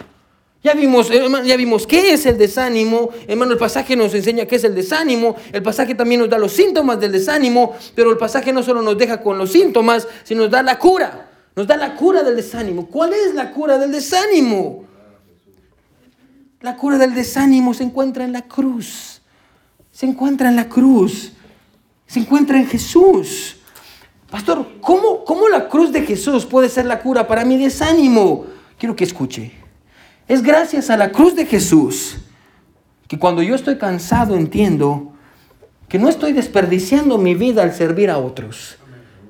[0.60, 3.10] Ya vimos, ya vimos qué es el desánimo.
[3.28, 5.36] Hermano, el pasaje nos enseña qué es el desánimo.
[5.52, 7.76] El pasaje también nos da los síntomas del desánimo.
[7.94, 11.30] Pero el pasaje no solo nos deja con los síntomas, sino nos da la cura.
[11.54, 12.88] Nos da la cura del desánimo.
[12.88, 14.84] ¿Cuál es la cura del desánimo?
[16.60, 19.22] La cura del desánimo se encuentra en la cruz.
[19.92, 21.34] Se encuentra en la cruz.
[22.08, 23.58] Se encuentra en Jesús.
[24.32, 28.46] Pastor, ¿cómo, ¿cómo la cruz de Jesús puede ser la cura para mi desánimo?
[28.78, 29.52] Quiero que escuche.
[30.26, 32.16] Es gracias a la cruz de Jesús
[33.06, 35.12] que cuando yo estoy cansado entiendo
[35.86, 38.78] que no estoy desperdiciando mi vida al servir a otros.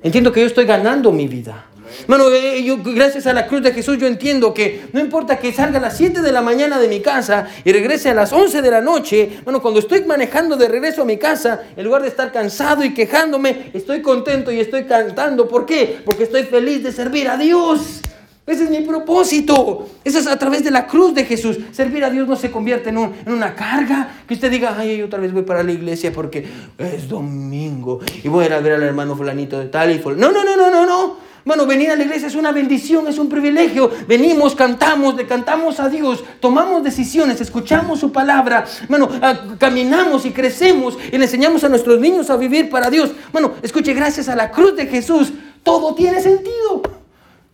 [0.05, 1.65] Entiendo que yo estoy ganando mi vida.
[2.07, 5.53] Bueno, eh, yo, gracias a la cruz de Jesús yo entiendo que no importa que
[5.53, 8.63] salga a las 7 de la mañana de mi casa y regrese a las 11
[8.63, 12.09] de la noche, bueno, cuando estoy manejando de regreso a mi casa, en lugar de
[12.09, 15.49] estar cansado y quejándome, estoy contento y estoy cantando.
[15.49, 16.01] ¿Por qué?
[16.05, 18.03] Porque estoy feliz de servir a Dios.
[18.45, 19.87] Ese es mi propósito.
[20.03, 21.59] Eso es a través de la cruz de Jesús.
[21.71, 24.23] Servir a Dios no se convierte en, una carga.
[24.27, 26.45] Que usted diga, ay, yo otra vez voy para la iglesia porque
[26.77, 29.99] es domingo y voy a ir a ver al hermano fulanito de tal y.
[29.99, 31.32] No, no, no, no, no, no.
[31.45, 33.91] Bueno, venir a la iglesia es una bendición, es un privilegio.
[34.07, 38.65] Venimos, cantamos, le cantamos a Dios, tomamos decisiones, escuchamos su palabra.
[38.89, 43.11] Bueno, ah, caminamos y crecemos y le enseñamos a nuestros niños a vivir para Dios.
[43.33, 45.33] Bueno, escuche, gracias a la cruz de Jesús,
[45.63, 46.83] todo tiene sentido.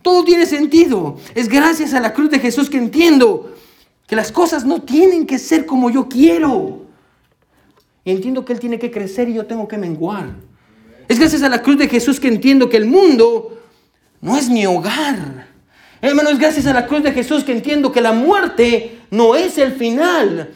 [0.01, 1.17] Todo tiene sentido.
[1.35, 3.53] Es gracias a la cruz de Jesús que entiendo
[4.07, 6.85] que las cosas no tienen que ser como yo quiero.
[8.05, 10.35] Y entiendo que Él tiene que crecer y yo tengo que menguar.
[11.07, 13.58] Es gracias a la cruz de Jesús que entiendo que el mundo
[14.21, 15.47] no es mi hogar.
[16.01, 19.57] Hermano, es gracias a la cruz de Jesús que entiendo que la muerte no es
[19.57, 20.53] el final.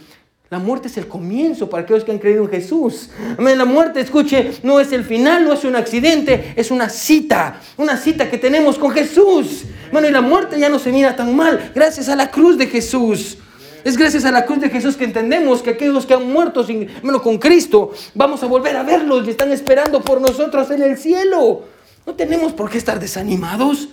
[0.49, 3.09] La muerte es el comienzo para aquellos que han creído en Jesús.
[3.39, 7.59] La muerte, escuche, no es el final, no es un accidente, es una cita.
[7.76, 9.64] Una cita que tenemos con Jesús.
[9.91, 12.68] Bueno, y la muerte ya no se mira tan mal gracias a la cruz de
[12.68, 13.39] Jesús.
[13.84, 16.88] Es gracias a la cruz de Jesús que entendemos que aquellos que han muerto sin,
[17.01, 20.97] bueno, con Cristo, vamos a volver a verlos y están esperando por nosotros en el
[20.97, 21.64] cielo.
[22.06, 23.89] No tenemos por qué estar desanimados.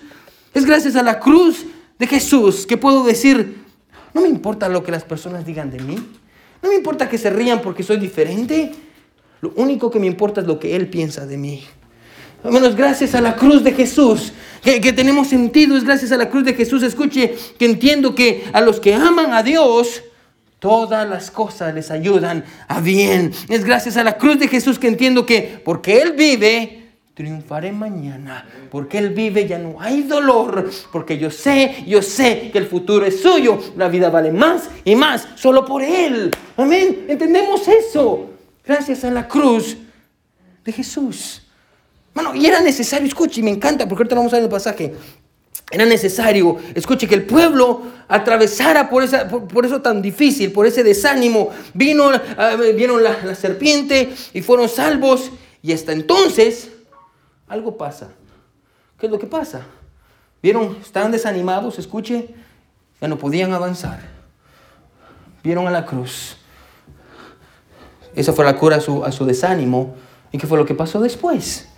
[0.53, 1.65] Es gracias a la cruz
[1.99, 3.65] de Jesús que puedo decir,
[4.15, 5.97] no me importa lo que las personas digan de mí.
[6.63, 8.73] No me importa que se rían porque soy diferente.
[9.41, 11.65] Lo único que me importa es lo que Él piensa de mí.
[12.43, 14.33] Menos gracias a la cruz de Jesús,
[14.63, 16.83] que, que, tenemos sentido, es gracias a la cruz de Jesús.
[16.83, 20.03] Escuche, que entiendo que a los que aman a Dios,
[20.61, 23.33] Todas las cosas les ayudan a bien.
[23.49, 26.80] Es gracias a la cruz de Jesús que entiendo que porque Él vive,
[27.21, 28.47] triunfaré mañana.
[28.71, 30.71] Porque Él vive ya no hay dolor.
[30.91, 33.59] Porque yo sé, yo sé que el futuro es suyo.
[33.77, 36.31] La vida vale más y más solo por Él.
[36.57, 37.05] Amén.
[37.09, 38.31] Entendemos eso.
[38.64, 39.77] Gracias a la cruz
[40.64, 41.43] de Jesús.
[42.14, 44.95] Bueno, y era necesario, escuche, y me encanta, porque ahorita vamos a ver el pasaje.
[45.71, 50.83] Era necesario, escuche, que el pueblo atravesara por, esa, por, eso tan difícil, por ese
[50.83, 51.51] desánimo.
[51.75, 55.31] Vino, uh, vieron la, la, serpiente y fueron salvos.
[55.62, 56.71] Y hasta entonces,
[57.51, 58.09] algo pasa.
[58.99, 59.67] ¿Qué es lo que pasa?
[60.43, 62.35] Vieron, estaban desanimados, escuche,
[63.01, 64.01] ya no podían avanzar.
[65.43, 66.37] Vieron a la cruz.
[68.15, 69.97] Esa fue la cura a su, a su desánimo.
[70.33, 71.69] ¿Y qué fue lo que pasó después?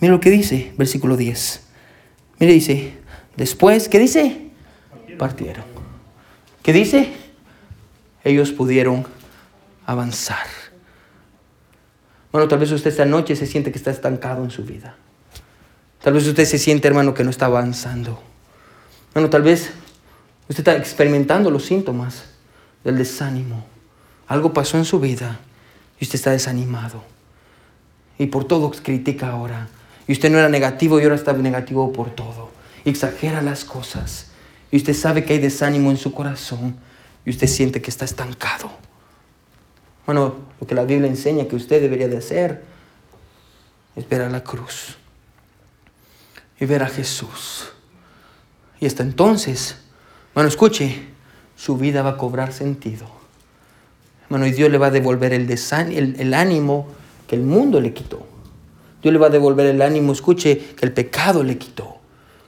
[0.00, 1.66] Mira lo que dice, versículo 10.
[2.40, 2.98] Mire, dice,
[3.36, 4.50] después, ¿qué dice?
[5.16, 5.64] Partieron.
[6.62, 7.12] ¿Qué dice?
[8.24, 9.06] Ellos pudieron
[9.86, 10.46] avanzar.
[12.32, 14.96] Bueno, tal vez usted esta noche se siente que está estancado en su vida.
[16.04, 18.20] Tal vez usted se siente, hermano, que no está avanzando.
[19.14, 19.70] Bueno, tal vez
[20.50, 22.24] usted está experimentando los síntomas
[22.84, 23.64] del desánimo.
[24.26, 25.40] Algo pasó en su vida
[25.98, 27.02] y usted está desanimado.
[28.18, 29.68] Y por todo critica ahora.
[30.06, 32.50] Y usted no era negativo y ahora está negativo por todo.
[32.84, 34.26] Y exagera las cosas.
[34.70, 36.76] Y usted sabe que hay desánimo en su corazón.
[37.24, 38.70] Y usted siente que está estancado.
[40.04, 42.62] Bueno, lo que la Biblia enseña que usted debería de hacer
[43.96, 44.98] es ver a la cruz.
[46.60, 47.68] Y ver a Jesús.
[48.80, 49.76] Y hasta entonces,
[50.34, 51.04] bueno, escuche,
[51.56, 53.06] su vida va a cobrar sentido.
[54.28, 56.88] Bueno, y Dios le va a devolver el, el, el ánimo
[57.26, 58.26] que el mundo le quitó.
[59.02, 60.12] Dios le va a devolver el ánimo.
[60.12, 61.98] Escuche que el pecado le quitó,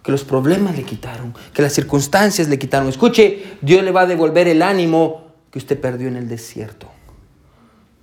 [0.02, 2.88] que los problemas le quitaron, que las circunstancias le quitaron.
[2.88, 6.90] Escuche, Dios le va a devolver el ánimo que usted perdió en el desierto.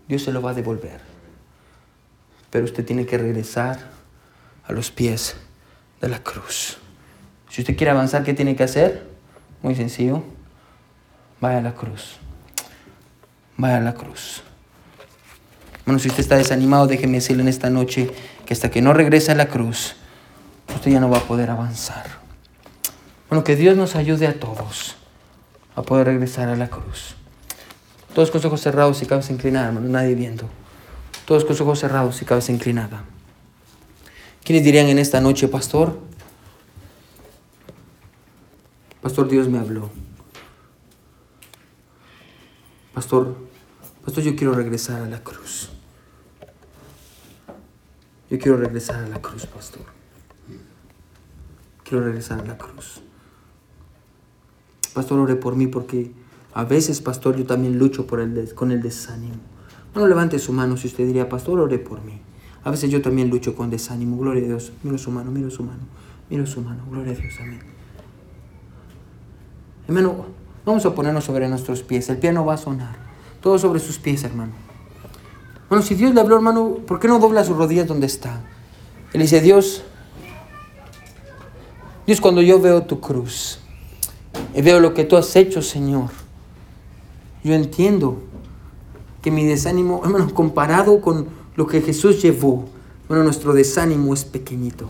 [0.07, 1.01] Dios se lo va a devolver.
[2.49, 3.91] Pero usted tiene que regresar
[4.65, 5.35] a los pies
[6.03, 6.77] de la cruz.
[7.49, 9.07] Si usted quiere avanzar, ¿qué tiene que hacer?
[9.61, 10.21] Muy sencillo.
[11.39, 12.17] Vaya a la cruz.
[13.55, 14.43] Vaya a la cruz.
[15.85, 18.11] Bueno, si usted está desanimado, déjeme decirle en esta noche
[18.45, 19.95] que hasta que no regrese a la cruz,
[20.75, 22.05] usted ya no va a poder avanzar.
[23.29, 24.97] Bueno, que Dios nos ayude a todos
[25.75, 27.15] a poder regresar a la cruz.
[28.13, 30.49] Todos con ojos cerrados y cabeza inclinada, hermano, nadie viendo.
[31.25, 33.05] Todos con ojos cerrados y cabeza inclinada.
[34.43, 35.97] ¿Quiénes dirían en esta noche, pastor?
[39.01, 39.89] Pastor, Dios me habló.
[42.93, 43.37] Pastor,
[44.03, 45.69] pastor, yo quiero regresar a la cruz.
[48.29, 49.83] Yo quiero regresar a la cruz, pastor.
[51.83, 53.01] Quiero regresar a la cruz.
[54.93, 56.11] Pastor, ore por mí porque
[56.53, 59.37] a veces, pastor, yo también lucho por el con el desánimo.
[59.93, 62.19] Bueno, levante su mano si usted diría, pastor, ore por mí.
[62.63, 64.17] A veces yo también lucho con desánimo.
[64.17, 64.71] Gloria a Dios.
[64.83, 65.81] Miro su mano, miro su mano.
[66.29, 66.83] Miro su mano.
[66.89, 67.33] Gloria a Dios.
[67.39, 67.59] Amén.
[69.87, 70.25] Hermano,
[70.65, 72.09] vamos a ponernos sobre nuestros pies.
[72.09, 72.95] El piano va a sonar.
[73.41, 74.53] Todo sobre sus pies, hermano.
[75.67, 78.41] Bueno, si Dios le habló, hermano, ¿por qué no dobla sus rodillas donde está?
[79.11, 79.83] Él dice, Dios,
[82.05, 83.59] Dios, cuando yo veo tu cruz
[84.53, 86.09] y veo lo que tú has hecho, Señor,
[87.43, 88.21] yo entiendo
[89.21, 92.65] que mi desánimo, hermano, comparado con lo que Jesús llevó,
[93.07, 94.87] bueno, nuestro desánimo es pequeñito.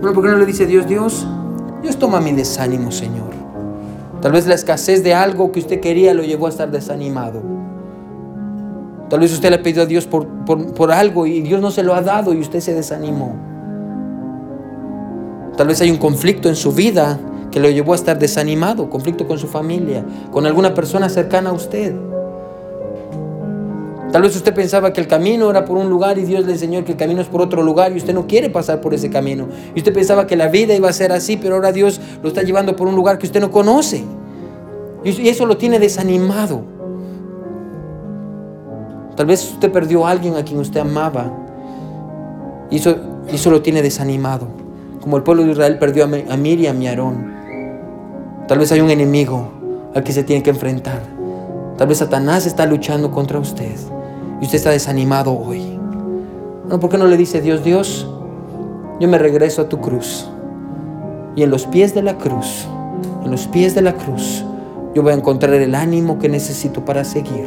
[0.00, 1.26] Bueno, ¿por qué no le dice Dios, Dios?
[1.82, 3.30] Dios toma mi desánimo, Señor.
[4.20, 7.42] Tal vez la escasez de algo que usted quería lo llevó a estar desanimado.
[9.08, 11.82] Tal vez usted le ha pedido a Dios por, por, algo y Dios no se
[11.82, 13.36] lo ha dado y usted se desanimó.
[15.56, 17.18] Tal vez hay un conflicto en su vida
[17.52, 21.52] que lo llevó a estar desanimado, conflicto con su familia, con alguna persona cercana a
[21.52, 21.94] usted.
[24.10, 26.84] Tal vez usted pensaba que el camino era por un lugar y Dios le enseñó
[26.84, 29.48] que el camino es por otro lugar y usted no quiere pasar por ese camino.
[29.74, 32.42] Y usted pensaba que la vida iba a ser así, pero ahora Dios lo está
[32.42, 34.04] llevando por un lugar que usted no conoce.
[35.04, 36.62] Y eso lo tiene desanimado.
[39.16, 41.32] Tal vez usted perdió a alguien a quien usted amaba.
[42.70, 42.96] Y eso,
[43.28, 44.46] eso lo tiene desanimado.
[45.00, 47.31] Como el pueblo de Israel perdió a Miriam y a Aarón.
[48.48, 49.48] Tal vez hay un enemigo
[49.94, 51.00] al que se tiene que enfrentar.
[51.78, 53.76] Tal vez Satanás está luchando contra usted
[54.40, 55.78] y usted está desanimado hoy.
[56.68, 58.08] No, ¿por qué no le dice Dios, Dios,
[59.00, 60.28] yo me regreso a tu cruz?
[61.36, 62.66] Y en los pies de la cruz,
[63.24, 64.44] en los pies de la cruz,
[64.94, 67.46] yo voy a encontrar el ánimo que necesito para seguir,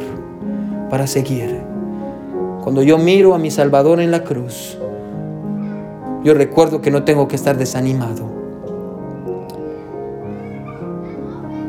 [0.90, 1.60] para seguir.
[2.62, 4.78] Cuando yo miro a mi Salvador en la cruz,
[6.24, 8.35] yo recuerdo que no tengo que estar desanimado.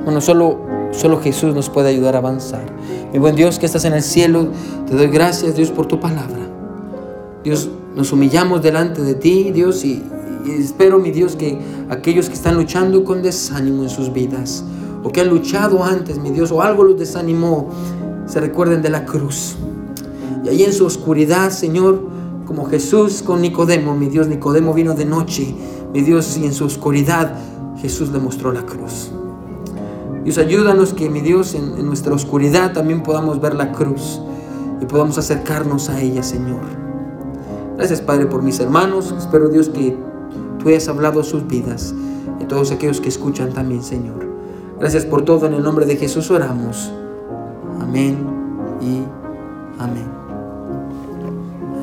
[0.07, 0.57] Bueno, solo,
[0.91, 2.63] solo Jesús nos puede ayudar a avanzar.
[3.11, 4.47] Mi buen Dios que estás en el cielo,
[4.87, 6.47] te doy gracias Dios por tu palabra.
[7.43, 10.01] Dios, nos humillamos delante de ti, Dios, y,
[10.47, 14.63] espero, mi Dios, que aquellos que están luchando con desánimo en sus vidas,
[15.03, 17.67] o que han luchado antes, mi Dios, o algo los desanimó,
[18.27, 19.57] se recuerden de la cruz.
[20.45, 22.01] Y ahí en su oscuridad, Señor,
[22.45, 25.53] como Jesús con Nicodemo, mi Dios, Nicodemo vino de noche,
[25.93, 27.33] mi Dios, y en su oscuridad
[27.81, 29.11] Jesús le mostró la cruz.
[30.27, 34.19] Dios, ayúdanos que, mi Dios, en, en nuestra oscuridad también podamos ver la cruz
[34.81, 36.59] y podamos acercarnos a ella, Señor.
[37.77, 39.15] Gracias, Padre, por mis hermanos.
[39.17, 39.95] Espero, Dios, que
[40.59, 41.95] tú hayas hablado sus vidas
[42.41, 44.27] y todos aquellos que escuchan también, Señor.
[44.77, 45.45] Gracias por todo.
[45.45, 46.91] En el nombre de Jesús oramos.
[47.79, 48.17] Amén
[48.81, 49.03] y
[49.81, 50.09] amén.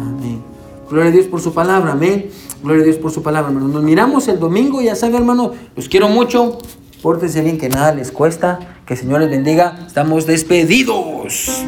[0.03, 0.43] Amén.
[0.91, 1.93] Gloria a Dios por su palabra.
[1.93, 2.29] Amén.
[2.63, 3.69] Gloria a Dios por su palabra, hermano.
[3.69, 4.83] Nos miramos el domingo.
[4.83, 6.59] Ya saben, hermano, los quiero mucho.
[7.05, 8.59] Pórtense bien, que nada les cuesta.
[8.87, 9.77] Que el Señor les bendiga.
[9.87, 11.63] Estamos despedidos.